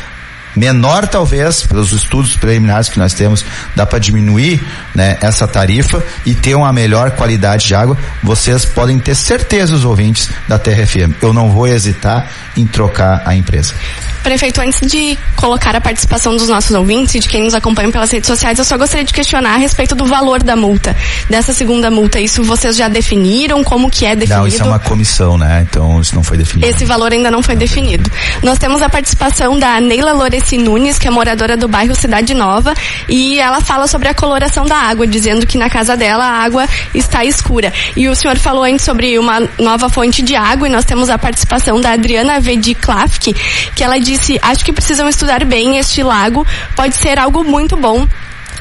menor 0.57 1.07
talvez, 1.07 1.65
pelos 1.65 1.93
estudos 1.93 2.37
preliminares 2.37 2.89
que 2.89 2.99
nós 2.99 3.13
temos, 3.15 3.45
dá 3.75 3.85
para 3.85 3.99
diminuir 3.99 4.61
né, 4.95 5.19
essa 5.21 5.47
tarifa 5.47 6.03
e 6.25 6.35
ter 6.35 6.55
uma 6.55 6.73
melhor 6.73 7.13
qualidade 7.13 7.67
de 7.67 7.75
água, 7.75 7.97
vocês 8.23 8.65
podem 8.65 8.99
ter 8.99 9.15
certeza, 9.15 9.75
os 9.75 9.85
ouvintes 9.85 10.31
da 10.49 10.59
TRFM. 10.59 11.13
Eu 11.21 11.33
não 11.33 11.51
vou 11.51 11.67
hesitar 11.67 12.29
em 12.57 12.67
trocar 12.67 13.23
a 13.25 13.35
empresa. 13.35 13.75
Prefeito, 14.23 14.61
antes 14.61 14.91
de 14.91 15.17
colocar 15.37 15.77
a 15.77 15.81
participação 15.81 16.37
dos 16.37 16.49
nossos 16.49 16.73
ouvintes 16.73 17.15
e 17.15 17.21
de 17.21 17.29
quem 17.29 17.45
nos 17.45 17.55
acompanha 17.55 17.93
pelas 17.93 18.11
redes 18.11 18.27
sociais, 18.27 18.59
eu 18.59 18.65
só 18.65 18.77
gostaria 18.77 19.05
de 19.05 19.13
questionar 19.13 19.55
a 19.55 19.57
respeito 19.57 19.95
do 19.95 20.05
valor 20.05 20.43
da 20.43 20.57
multa, 20.57 20.97
dessa 21.31 21.53
segunda 21.53 21.91
multa. 21.91 22.19
Isso 22.19 22.43
vocês 22.43 22.77
já 22.77 22.89
definiram? 22.89 23.63
Como 23.63 23.89
que 23.89 24.05
é 24.05 24.17
definido? 24.17 24.41
Não, 24.41 24.49
isso 24.49 24.63
é 24.63 24.65
uma 24.65 24.79
comissão, 24.81 25.39
né? 25.39 25.65
Então 25.69 26.01
isso 26.01 26.15
não 26.15 26.25
foi 26.25 26.37
definido. 26.37 26.67
Esse 26.67 26.85
valor 26.85 27.13
ainda 27.13 27.31
não 27.31 27.43
foi 27.43 27.55
não 27.55 27.61
definido. 27.61 28.11
Nós 28.43 28.59
temos 28.59 28.83
a 28.83 28.89
participação 28.89 29.59
da 29.59 29.81
Neila 29.81 30.13
Loreci 30.47 30.59
Nunes, 30.59 30.99
que 30.99 31.09
é 31.09 31.11
moradora 31.11 31.57
do 31.57 31.67
bairro 31.67 31.95
Cidade 31.95 32.33
Nova, 32.33 32.73
e 33.09 33.39
ela 33.41 33.61
fala 33.61 33.89
sobre 33.89 34.09
a 34.09 34.15
coloração 34.15 34.65
da 34.65 34.77
água, 34.77 35.07
dizendo 35.07 35.47
que 35.47 35.59
na 35.59 35.69
casa 35.69 35.97
dela 35.97 36.25
a 36.25 36.45
água 36.45 36.69
está 36.95 37.25
escura. 37.25 37.73
E 37.97 38.09
o 38.09 38.15
senhor 38.15 38.39
falou 38.39 38.63
antes 38.63 38.85
sobre 38.85 39.19
uma 39.19 39.41
nova 39.59 39.89
fonte 39.89 40.23
de 40.23 40.37
água, 40.37 40.69
e 40.69 40.71
nós 40.71 40.85
temos 40.85 41.11
a 41.11 41.19
participação 41.19 41.81
da 41.81 41.93
Adriana 41.93 42.39
Vediklafk, 42.39 43.35
que 43.75 43.83
ela 43.83 43.99
disse: 43.99 44.39
Acho 44.41 44.65
que 44.65 44.73
precisam 44.73 45.09
estudar 45.09 45.45
bem 45.45 45.79
este 45.79 46.03
lago, 46.03 46.47
pode 46.77 46.95
ser 46.97 47.19
algo 47.19 47.43
muito 47.43 47.77
bom 47.77 48.07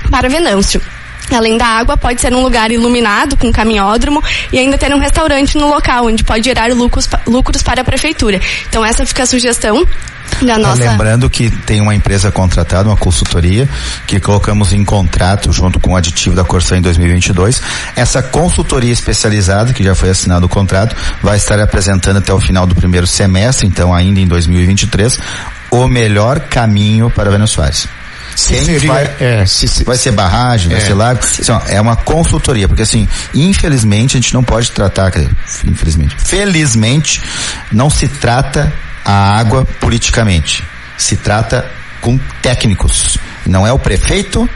para 0.10 0.28
Venâncio. 0.28 0.82
Além 1.34 1.58
da 1.58 1.66
água, 1.66 1.98
pode 1.98 2.22
ser 2.22 2.34
um 2.34 2.42
lugar 2.42 2.72
iluminado 2.72 3.36
com 3.38 3.52
caminhódromo 3.52 4.24
e 4.52 4.60
ainda 4.60 4.78
ter 4.78 4.94
um 4.94 5.00
restaurante 5.00 5.58
no 5.58 5.68
local, 5.68 6.06
onde 6.06 6.24
pode 6.24 6.46
gerar 6.46 6.72
lucros, 6.72 7.10
lucros 7.26 7.64
para 7.64 7.82
a 7.82 7.84
prefeitura. 7.84 8.40
Então 8.70 8.86
essa 8.86 9.06
fica 9.06 9.24
a 9.24 9.26
sugestão 9.26 9.86
da 10.42 10.58
nossa... 10.58 10.84
Lembrando 10.84 11.30
que 11.30 11.50
tem 11.50 11.82
uma 11.82 11.96
empresa 11.96 12.32
contratada, 12.32 12.90
uma 12.90 12.98
consultoria, 12.98 13.68
que 14.06 14.20
colocamos 14.20 14.74
em 14.74 14.84
contrato 14.84 15.52
junto 15.52 15.80
com 15.80 15.94
o 15.94 15.96
aditivo 15.96 16.36
da 16.36 16.44
Corsã 16.44 16.78
em 16.78 16.82
2022. 16.82 17.62
Essa 17.96 18.22
consultoria 18.22 18.92
especializada, 18.92 19.74
que 19.74 19.84
já 19.84 19.96
foi 19.96 20.10
assinado 20.10 20.46
o 20.46 20.50
contrato, 20.50 20.96
vai 21.22 21.38
estar 21.38 21.60
apresentando 21.60 22.18
até 22.18 22.34
o 22.34 22.40
final 22.40 22.66
do 22.66 22.76
primeiro 22.76 23.08
semestre, 23.08 23.68
então 23.68 23.94
ainda 23.94 24.20
em 24.20 24.28
2023, 24.28 25.20
o 25.72 25.88
melhor 25.88 26.40
caminho 26.40 27.10
para 27.10 27.36
Soares. 27.48 27.88
Seria, 28.36 28.80
vai, 28.80 29.16
é, 29.20 29.46
se, 29.46 29.68
se, 29.68 29.84
vai 29.84 29.96
ser 29.98 30.12
barragem, 30.12 30.72
é, 30.72 30.76
vai 30.76 30.86
ser 30.86 30.94
lago. 30.94 31.22
Ó, 31.50 31.62
é 31.68 31.80
uma 31.80 31.96
consultoria, 31.96 32.68
porque 32.68 32.84
assim, 32.84 33.08
infelizmente 33.34 34.18
a 34.18 34.20
gente 34.20 34.34
não 34.34 34.44
pode 34.44 34.72
tratar, 34.72 35.12
infelizmente, 35.64 36.16
felizmente 36.18 37.22
não 37.72 37.90
se 37.90 38.08
trata 38.08 38.72
a 39.06 39.38
água 39.40 39.66
politicamente. 39.80 40.64
Se 40.98 41.16
trata 41.16 41.70
com 42.02 42.20
técnicos. 42.42 43.18
Não 43.46 43.66
é 43.66 43.72
o 43.72 43.80
prefeito, 43.80 44.50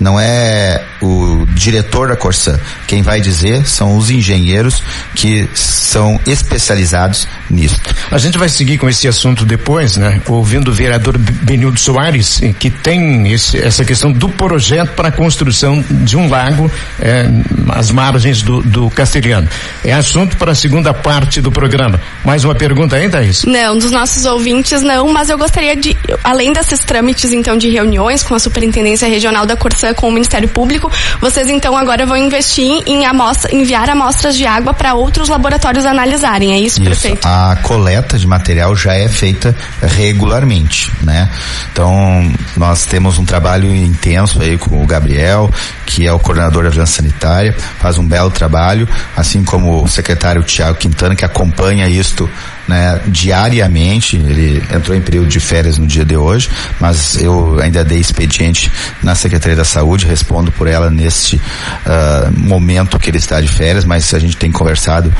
não 0.00 0.18
é 0.18 0.82
o 1.00 1.46
diretor 1.54 2.08
da 2.08 2.16
Corsã. 2.16 2.58
Quem 2.86 3.02
vai 3.02 3.20
dizer 3.20 3.66
são 3.66 3.96
os 3.96 4.10
engenheiros 4.10 4.82
que 5.14 5.48
são 5.54 6.20
especializados 6.26 7.26
nisso. 7.50 7.80
A 8.10 8.18
gente 8.18 8.38
vai 8.38 8.48
seguir 8.48 8.78
com 8.78 8.88
esse 8.88 9.08
assunto 9.08 9.44
depois, 9.44 9.96
né? 9.96 10.20
Ouvindo 10.26 10.70
o 10.70 10.74
vereador 10.74 11.16
Benildo 11.18 11.78
Soares, 11.78 12.40
que 12.58 12.70
tem 12.70 13.32
esse, 13.32 13.58
essa 13.58 13.84
questão 13.84 14.12
do 14.12 14.28
projeto 14.28 14.92
para 14.92 15.08
a 15.08 15.12
construção 15.12 15.84
de 15.90 16.16
um 16.16 16.28
lago 16.28 16.70
é, 17.00 17.26
às 17.70 17.90
margens 17.90 18.42
do, 18.42 18.62
do 18.62 18.90
Castelhano. 18.90 19.48
É 19.84 19.92
assunto 19.92 20.36
para 20.36 20.52
a 20.52 20.54
segunda 20.54 20.92
parte 20.92 21.40
do 21.40 21.50
programa. 21.50 22.00
Mais 22.24 22.44
uma 22.44 22.54
pergunta 22.54 22.96
aí, 22.96 23.08
Thaís? 23.08 23.44
Não, 23.44 23.76
dos 23.76 23.90
nossos 23.90 24.24
ouvintes 24.24 24.82
não, 24.82 25.12
mas 25.12 25.30
eu 25.30 25.38
gostaria 25.38 25.76
de, 25.76 25.96
além 26.22 26.52
desses 26.52 26.80
trâmites 26.80 27.32
então 27.32 27.56
de 27.56 27.68
reuniões 27.68 28.22
com 28.22 28.34
a 28.34 28.38
Superintendência 28.38 29.08
Regional 29.08 29.46
da 29.46 29.56
Corsã 29.56 29.94
com 29.94 30.08
o 30.08 30.12
Ministério 30.12 30.48
Público, 30.48 30.89
vocês 31.20 31.48
então 31.48 31.76
agora 31.76 32.06
vão 32.06 32.16
investir 32.16 32.82
em 32.86 33.06
amostra, 33.06 33.54
enviar 33.54 33.88
amostras 33.90 34.36
de 34.36 34.46
água 34.46 34.72
para 34.72 34.94
outros 34.94 35.28
laboratórios 35.28 35.84
analisarem, 35.84 36.52
é 36.52 36.58
isso, 36.58 36.80
isso, 36.80 36.82
prefeito? 36.82 37.26
A 37.26 37.56
coleta 37.62 38.18
de 38.18 38.26
material 38.26 38.74
já 38.74 38.94
é 38.94 39.08
feita 39.08 39.54
regularmente, 39.82 40.90
né? 41.02 41.28
Então, 41.72 42.32
nós 42.56 42.86
temos 42.86 43.18
um 43.18 43.24
trabalho 43.24 43.74
intenso 43.74 44.40
aí 44.40 44.56
com 44.58 44.82
o 44.82 44.86
Gabriel, 44.86 45.50
que 45.86 46.06
é 46.06 46.12
o 46.12 46.18
coordenador 46.18 46.64
da 46.64 46.68
vigilância 46.68 47.02
sanitária, 47.02 47.54
faz 47.78 47.98
um 47.98 48.06
belo 48.06 48.30
trabalho, 48.30 48.88
assim 49.16 49.44
como 49.44 49.82
o 49.82 49.88
secretário 49.88 50.42
Tiago 50.42 50.78
Quintana, 50.78 51.14
que 51.14 51.24
acompanha 51.24 51.88
isto 51.88 52.28
né, 52.70 53.00
diariamente. 53.08 54.16
Ele 54.16 54.62
entrou 54.72 54.96
em 54.96 55.00
período 55.00 55.28
de 55.28 55.40
férias 55.40 55.76
no 55.76 55.86
dia 55.86 56.04
de 56.04 56.16
hoje, 56.16 56.48
mas 56.78 57.20
eu 57.20 57.58
ainda 57.60 57.84
dei 57.84 57.98
expediente 57.98 58.70
na 59.02 59.14
Secretaria 59.16 59.56
da 59.56 59.64
Saúde, 59.64 60.06
respondo 60.06 60.52
por 60.52 60.68
ela 60.68 60.88
neste 60.88 61.36
uh, 61.36 62.38
momento 62.38 62.98
que 62.98 63.10
ele 63.10 63.18
está 63.18 63.40
de 63.40 63.48
férias, 63.48 63.84
mas 63.84 64.14
a 64.14 64.18
gente 64.20 64.36
tem 64.36 64.52
conversado 64.52 65.12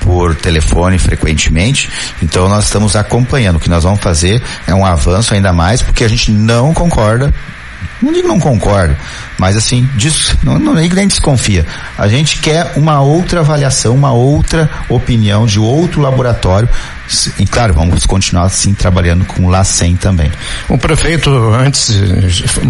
por 0.00 0.34
telefone 0.34 0.98
frequentemente, 0.98 1.90
então 2.22 2.48
nós 2.48 2.64
estamos 2.64 2.96
acompanhando. 2.96 3.56
O 3.56 3.60
que 3.60 3.68
nós 3.68 3.84
vamos 3.84 4.00
fazer 4.00 4.42
é 4.66 4.74
um 4.74 4.84
avanço 4.84 5.34
ainda 5.34 5.52
mais, 5.52 5.82
porque 5.82 6.04
a 6.04 6.08
gente 6.08 6.30
não 6.30 6.72
concorda 6.72 7.32
não 8.02 8.12
digo 8.12 8.28
não 8.28 8.40
concordo, 8.40 8.96
mas 9.38 9.56
assim, 9.56 9.88
diz, 9.96 10.36
não, 10.42 10.58
não 10.58 10.74
nem 10.74 10.88
desconfia. 11.06 11.66
A 11.98 12.08
gente 12.08 12.38
quer 12.38 12.72
uma 12.76 13.00
outra 13.00 13.40
avaliação, 13.40 13.94
uma 13.94 14.12
outra 14.12 14.68
opinião 14.88 15.46
de 15.46 15.58
outro 15.58 16.00
laboratório. 16.00 16.68
E 17.38 17.46
claro, 17.46 17.74
vamos 17.74 18.06
continuar 18.06 18.44
assim 18.44 18.72
trabalhando 18.72 19.24
com 19.24 19.44
o 19.44 19.48
LACEN 19.48 19.96
também. 19.96 20.30
O 20.68 20.78
prefeito, 20.78 21.30
antes, 21.52 21.90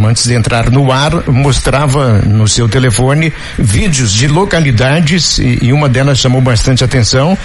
antes 0.02 0.24
de 0.24 0.34
entrar 0.34 0.70
no 0.70 0.90
ar, 0.90 1.28
mostrava 1.28 2.20
no 2.20 2.48
seu 2.48 2.68
telefone 2.68 3.32
vídeos 3.58 4.12
de 4.12 4.26
localidades 4.26 5.38
e, 5.38 5.58
e 5.62 5.72
uma 5.72 5.88
delas 5.88 6.18
chamou 6.18 6.40
bastante 6.40 6.82
atenção. 6.82 7.36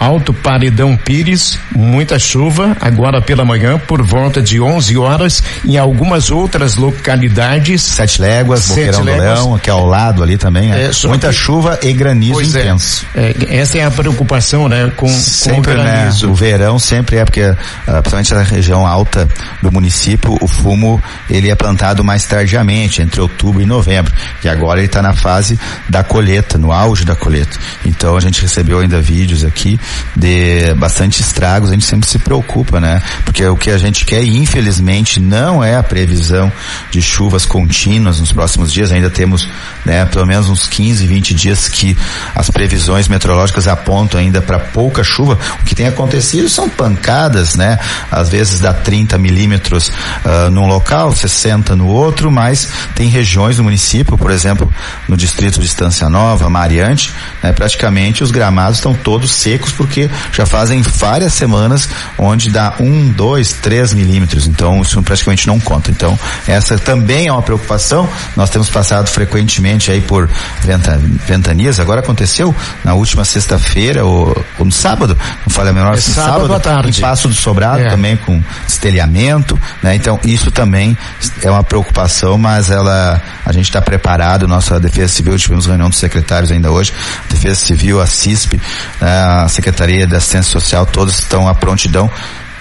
Alto 0.00 0.32
Paredão 0.32 0.96
Pires, 0.96 1.58
muita 1.76 2.18
chuva, 2.18 2.74
agora 2.80 3.20
pela 3.20 3.44
manhã, 3.44 3.78
por 3.78 4.02
volta 4.02 4.40
de 4.40 4.58
11 4.58 4.96
horas, 4.96 5.42
em 5.62 5.76
algumas 5.76 6.30
outras 6.30 6.76
localidades. 6.76 7.82
Sete 7.82 8.22
Léguas, 8.22 8.60
Sete 8.60 8.86
Boqueirão 8.86 9.04
Léguas, 9.04 9.38
do 9.38 9.44
Leão, 9.44 9.58
que 9.58 9.68
é 9.68 9.72
ao 9.74 9.84
lado 9.84 10.22
ali 10.22 10.38
também, 10.38 10.70
né? 10.70 10.90
é, 10.90 11.06
muita 11.06 11.28
que, 11.28 11.34
chuva 11.34 11.78
e 11.82 11.92
granizo 11.92 12.40
é. 12.40 12.44
intenso. 12.44 13.04
É, 13.14 13.34
essa 13.50 13.76
é 13.76 13.84
a 13.84 13.90
preocupação, 13.90 14.70
né? 14.70 14.90
Com, 14.96 15.06
sempre, 15.06 15.74
com 15.74 15.80
o 15.80 15.84
né? 15.84 16.10
O 16.24 16.34
verão 16.34 16.78
sempre 16.78 17.16
é, 17.16 17.24
porque, 17.24 17.42
uh, 17.42 17.56
principalmente 18.00 18.32
na 18.32 18.42
região 18.42 18.86
alta 18.86 19.28
do 19.60 19.70
município, 19.70 20.34
o 20.40 20.48
fumo, 20.48 21.02
ele 21.28 21.50
é 21.50 21.54
plantado 21.54 22.02
mais 22.02 22.24
tardiamente, 22.24 23.02
entre 23.02 23.20
outubro 23.20 23.60
e 23.60 23.66
novembro. 23.66 24.10
E 24.42 24.48
agora 24.48 24.80
ele 24.80 24.86
está 24.86 25.02
na 25.02 25.12
fase 25.12 25.60
da 25.90 26.02
colheita, 26.02 26.56
no 26.56 26.72
auge 26.72 27.04
da 27.04 27.14
colheita. 27.14 27.58
Então 27.84 28.16
a 28.16 28.20
gente 28.20 28.40
recebeu 28.40 28.78
ainda 28.78 28.98
vídeos 29.02 29.44
aqui 29.44 29.78
dê 30.16 30.74
bastante 30.74 31.20
estragos, 31.20 31.70
a 31.70 31.72
gente 31.72 31.86
sempre 31.86 32.08
se 32.08 32.18
preocupa, 32.18 32.80
né? 32.80 33.02
Porque 33.24 33.44
o 33.46 33.56
que 33.56 33.70
a 33.70 33.78
gente 33.78 34.04
quer, 34.04 34.22
infelizmente, 34.24 35.20
não 35.20 35.62
é 35.62 35.76
a 35.76 35.82
previsão 35.82 36.52
de 36.90 37.00
chuvas 37.00 37.44
contínuas 37.44 38.20
nos 38.20 38.32
próximos 38.32 38.72
dias. 38.72 38.92
Ainda 38.92 39.10
temos, 39.10 39.48
né, 39.84 40.04
pelo 40.06 40.26
menos 40.26 40.48
uns 40.48 40.66
15, 40.66 41.06
20 41.06 41.34
dias 41.34 41.68
que 41.68 41.96
as 42.34 42.50
previsões 42.50 43.08
meteorológicas 43.08 43.68
apontam 43.68 44.20
ainda 44.20 44.40
para 44.40 44.58
pouca 44.58 45.02
chuva. 45.02 45.38
O 45.60 45.64
que 45.64 45.74
tem 45.74 45.86
acontecido 45.86 46.48
são 46.48 46.68
pancadas, 46.68 47.54
né? 47.54 47.78
Às 48.10 48.28
vezes 48.28 48.60
dá 48.60 48.72
30 48.72 49.18
milímetros 49.18 49.88
uh, 49.88 50.50
num 50.50 50.66
local, 50.66 51.14
60 51.14 51.76
no 51.76 51.86
outro, 51.86 52.30
mas 52.30 52.68
tem 52.94 53.08
regiões 53.08 53.56
do 53.56 53.64
município, 53.64 54.16
por 54.16 54.30
exemplo, 54.30 54.72
no 55.08 55.16
distrito 55.16 55.60
de 55.60 55.66
Estância 55.66 56.08
Nova, 56.08 56.48
Mariante, 56.48 57.12
né, 57.42 57.52
praticamente 57.52 58.22
os 58.22 58.30
gramados 58.30 58.78
estão 58.78 58.94
todos 58.94 59.30
secos 59.30 59.72
porque 59.80 60.10
já 60.30 60.44
fazem 60.44 60.82
várias 60.82 61.32
semanas 61.32 61.88
onde 62.18 62.50
dá 62.50 62.74
um, 62.78 63.08
dois, 63.08 63.54
três 63.62 63.94
milímetros. 63.94 64.46
Então 64.46 64.82
isso 64.82 65.02
praticamente 65.02 65.46
não 65.46 65.58
conta. 65.58 65.90
Então 65.90 66.18
essa 66.46 66.78
também 66.78 67.28
é 67.28 67.32
uma 67.32 67.40
preocupação. 67.40 68.06
Nós 68.36 68.50
temos 68.50 68.68
passado 68.68 69.08
frequentemente 69.08 69.90
aí 69.90 70.02
por 70.02 70.28
venta, 70.60 71.00
ventanias. 71.26 71.80
Agora 71.80 72.00
aconteceu 72.00 72.54
na 72.84 72.92
última 72.92 73.24
sexta-feira 73.24 74.04
ou, 74.04 74.36
ou, 74.58 74.66
no 74.66 74.70
sábado, 74.70 75.16
não 75.46 75.50
falei 75.50 75.70
a 75.70 75.74
menor, 75.74 75.94
é 75.94 76.00
sábado, 76.02 76.32
sábado 76.32 76.54
à 76.54 76.60
tarde. 76.60 76.98
em 76.98 77.00
Passo 77.00 77.26
do 77.26 77.34
Sobrado 77.34 77.80
é. 77.80 77.88
também 77.88 78.18
com 78.18 78.42
estelhamento, 78.68 79.58
né? 79.82 79.94
Então 79.94 80.20
isso 80.22 80.50
também 80.50 80.94
é 81.42 81.50
uma 81.50 81.64
preocupação, 81.64 82.36
mas 82.36 82.70
ela 82.70 83.18
a 83.46 83.50
gente 83.50 83.64
está 83.64 83.80
preparado. 83.80 84.46
Nossa 84.46 84.78
Defesa 84.78 85.08
Civil 85.08 85.38
tivemos 85.38 85.64
reunião 85.64 85.88
dos 85.88 85.98
secretários 85.98 86.52
ainda 86.52 86.70
hoje. 86.70 86.92
Defesa 87.30 87.54
Civil, 87.54 87.98
a 87.98 88.06
CISP, 88.06 88.60
né? 89.00 89.08
a 89.08 89.48
Secretaria 89.48 89.69
de 89.72 90.16
Assistência 90.16 90.50
Social, 90.50 90.86
todos 90.86 91.18
estão 91.18 91.48
à 91.48 91.54
prontidão. 91.54 92.10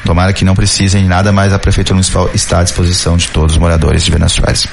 Tomara 0.05 0.33
que 0.33 0.45
não 0.45 0.55
precisem 0.55 1.05
nada, 1.07 1.31
mas 1.31 1.53
a 1.53 1.59
Prefeitura 1.59 1.95
Municipal 1.95 2.29
está 2.33 2.59
à 2.59 2.63
disposição 2.63 3.17
de 3.17 3.29
todos 3.29 3.53
os 3.53 3.57
moradores 3.57 4.03
de 4.03 4.11
Venâncio 4.11 4.41
Soares. 4.41 4.67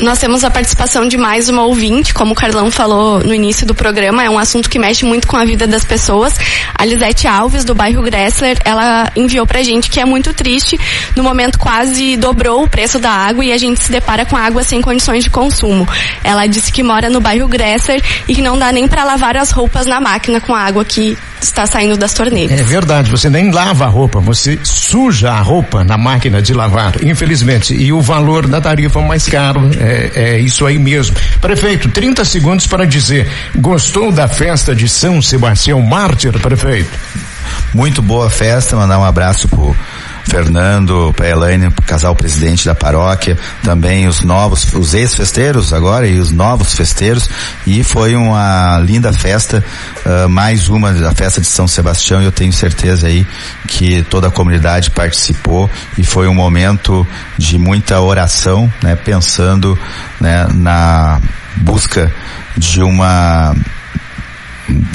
Nós 0.00 0.18
temos 0.18 0.42
a 0.42 0.50
participação 0.50 1.06
de 1.06 1.16
mais 1.16 1.48
uma 1.48 1.62
ouvinte, 1.62 2.14
como 2.14 2.32
o 2.32 2.34
Carlão 2.34 2.70
falou 2.70 3.20
no 3.20 3.34
início 3.34 3.66
do 3.66 3.74
programa, 3.74 4.24
é 4.24 4.30
um 4.30 4.38
assunto 4.38 4.68
que 4.68 4.78
mexe 4.78 5.04
muito 5.04 5.28
com 5.28 5.36
a 5.36 5.44
vida 5.44 5.66
das 5.66 5.84
pessoas. 5.84 6.34
A 6.74 6.84
Lisete 6.84 7.28
Alves, 7.28 7.64
do 7.64 7.74
bairro 7.74 8.02
Gressler, 8.02 8.58
ela 8.64 9.12
enviou 9.14 9.46
pra 9.46 9.62
gente 9.62 9.90
que 9.90 10.00
é 10.00 10.04
muito 10.04 10.32
triste. 10.32 10.80
No 11.14 11.22
momento 11.22 11.58
quase 11.58 12.16
dobrou 12.16 12.64
o 12.64 12.68
preço 12.68 12.98
da 12.98 13.10
água 13.10 13.44
e 13.44 13.52
a 13.52 13.58
gente 13.58 13.80
se 13.80 13.92
depara 13.92 14.24
com 14.24 14.36
água 14.36 14.64
sem 14.64 14.80
condições 14.80 15.24
de 15.24 15.30
consumo. 15.30 15.86
Ela 16.24 16.46
disse 16.46 16.72
que 16.72 16.82
mora 16.82 17.10
no 17.10 17.20
bairro 17.20 17.46
Gressler 17.46 18.02
e 18.26 18.34
que 18.34 18.42
não 18.42 18.58
dá 18.58 18.72
nem 18.72 18.88
para 18.88 19.04
lavar 19.04 19.36
as 19.36 19.50
roupas 19.50 19.86
na 19.86 20.00
máquina 20.00 20.40
com 20.40 20.54
a 20.54 20.60
água 20.60 20.84
que 20.84 21.16
está 21.42 21.66
saindo 21.66 21.96
das 21.96 22.12
torneiras. 22.12 22.58
É 22.58 22.62
verdade, 22.62 23.10
você 23.10 23.28
nem 23.28 23.50
lava 23.50 23.84
a 23.84 23.88
roupa, 23.88 24.20
você 24.20 24.58
suja 24.62 25.32
a 25.32 25.40
roupa 25.40 25.84
na 25.84 25.98
máquina 25.98 26.40
de 26.40 26.54
lavar, 26.54 27.02
infelizmente. 27.02 27.74
E 27.74 27.92
o 27.92 28.00
valor 28.00 28.46
da 28.46 28.60
tarifa 28.60 29.00
mais 29.00 29.26
caro 29.26 29.70
é, 29.78 30.10
é 30.14 30.38
isso 30.38 30.64
aí 30.66 30.78
mesmo. 30.78 31.16
Prefeito, 31.40 31.88
30 31.88 32.24
segundos 32.24 32.66
para 32.66 32.86
dizer, 32.86 33.28
gostou 33.56 34.12
da 34.12 34.28
festa 34.28 34.74
de 34.74 34.88
São 34.88 35.20
Sebastião 35.20 35.80
Mártir, 35.80 36.32
prefeito? 36.38 36.90
Muito 37.74 38.00
boa 38.00 38.30
festa, 38.30 38.76
mandar 38.76 38.98
um 38.98 39.04
abraço 39.04 39.48
pro 39.48 39.74
Fernando, 40.24 41.14
Elaine, 41.22 41.70
casal 41.86 42.14
presidente 42.14 42.66
da 42.66 42.74
paróquia, 42.74 43.38
também 43.62 44.06
os 44.06 44.22
novos, 44.22 44.72
os 44.74 44.94
ex-festeiros 44.94 45.72
agora 45.72 46.06
e 46.06 46.18
os 46.18 46.30
novos 46.30 46.74
festeiros, 46.74 47.28
e 47.66 47.82
foi 47.82 48.14
uma 48.14 48.78
linda 48.78 49.12
festa, 49.12 49.62
uh, 50.06 50.28
mais 50.28 50.68
uma 50.68 50.92
da 50.92 51.12
festa 51.12 51.40
de 51.40 51.46
São 51.46 51.68
Sebastião, 51.68 52.22
e 52.22 52.24
eu 52.24 52.32
tenho 52.32 52.52
certeza 52.52 53.06
aí 53.06 53.26
que 53.68 54.02
toda 54.04 54.28
a 54.28 54.30
comunidade 54.30 54.90
participou. 54.90 55.70
E 55.98 56.04
foi 56.04 56.28
um 56.28 56.34
momento 56.34 57.06
de 57.36 57.58
muita 57.58 58.00
oração, 58.00 58.72
né, 58.82 58.96
pensando, 58.96 59.78
né, 60.20 60.46
na 60.52 61.20
busca 61.56 62.12
de 62.56 62.82
uma 62.82 63.54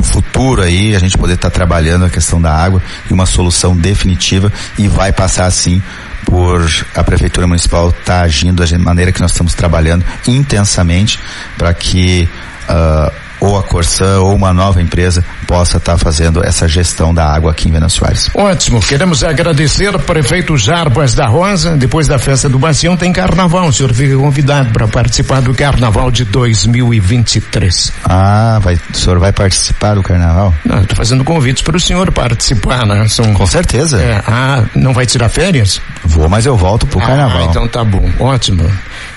futuro 0.03 0.61
aí 0.61 0.95
a 0.95 0.99
gente 0.99 1.17
poder 1.17 1.33
estar 1.33 1.49
tá 1.49 1.53
trabalhando 1.53 2.05
a 2.05 2.09
questão 2.09 2.41
da 2.41 2.53
água 2.53 2.81
e 3.09 3.13
uma 3.13 3.25
solução 3.25 3.75
definitiva 3.75 4.51
e 4.77 4.87
vai 4.87 5.11
passar 5.11 5.45
assim 5.45 5.81
por 6.25 6.69
a 6.95 7.03
prefeitura 7.03 7.47
municipal 7.47 7.89
estar 7.89 8.03
tá 8.03 8.21
agindo 8.21 8.65
da 8.65 8.79
maneira 8.79 9.11
que 9.11 9.21
nós 9.21 9.31
estamos 9.31 9.53
trabalhando 9.53 10.05
intensamente 10.27 11.19
para 11.57 11.73
que 11.73 12.27
uh, 12.69 13.26
ou 13.39 13.57
a 13.57 13.63
Corsã 13.63 14.19
ou 14.19 14.35
uma 14.35 14.53
nova 14.53 14.81
empresa 14.81 15.23
possa 15.45 15.77
estar 15.77 15.93
tá 15.93 15.97
fazendo 15.97 16.45
essa 16.45 16.67
gestão 16.67 17.13
da 17.13 17.25
água 17.25 17.51
aqui 17.51 17.69
em 17.69 17.71
Venâncio 17.71 17.99
Soares. 17.99 18.29
Ótimo, 18.33 18.79
queremos 18.79 19.23
agradecer 19.23 19.93
ao 19.93 19.99
prefeito 19.99 20.57
Jarbas 20.57 21.13
da 21.13 21.27
Rosa, 21.27 21.75
depois 21.77 22.07
da 22.07 22.19
festa 22.19 22.49
do 22.49 22.59
Bacião 22.59 22.97
tem 22.97 23.11
carnaval, 23.13 23.67
o 23.67 23.73
senhor 23.73 23.93
fica 23.93 24.15
convidado 24.15 24.71
para 24.71 24.87
participar 24.87 25.41
do 25.41 25.53
carnaval 25.53 26.11
de 26.11 26.23
2023. 26.25 27.93
Ah, 28.03 28.59
vai, 28.61 28.75
o 28.75 28.97
senhor 28.97 29.19
vai 29.19 29.31
participar 29.31 29.95
do 29.95 30.03
carnaval? 30.03 30.53
Não, 30.65 30.81
estou 30.81 30.95
fazendo 30.95 31.23
convites 31.23 31.61
para 31.61 31.77
o 31.77 31.79
senhor 31.79 32.11
participar, 32.11 32.85
né? 32.85 33.07
São, 33.07 33.33
Com 33.33 33.45
certeza. 33.45 34.01
É, 34.01 34.21
ah, 34.27 34.63
não 34.75 34.93
vai 34.93 35.05
tirar 35.05 35.29
férias? 35.29 35.81
Vou, 36.03 36.29
mas 36.29 36.45
eu 36.45 36.55
volto 36.55 36.85
pro 36.87 36.99
ah, 36.99 37.05
carnaval. 37.05 37.43
então 37.43 37.67
tá 37.67 37.83
bom, 37.83 38.09
ótimo. 38.19 38.69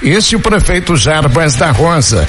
Este 0.02 0.34
é 0.34 0.38
o 0.38 0.40
prefeito 0.40 0.96
Jarbas 0.96 1.54
da 1.54 1.70
Rosa. 1.70 2.26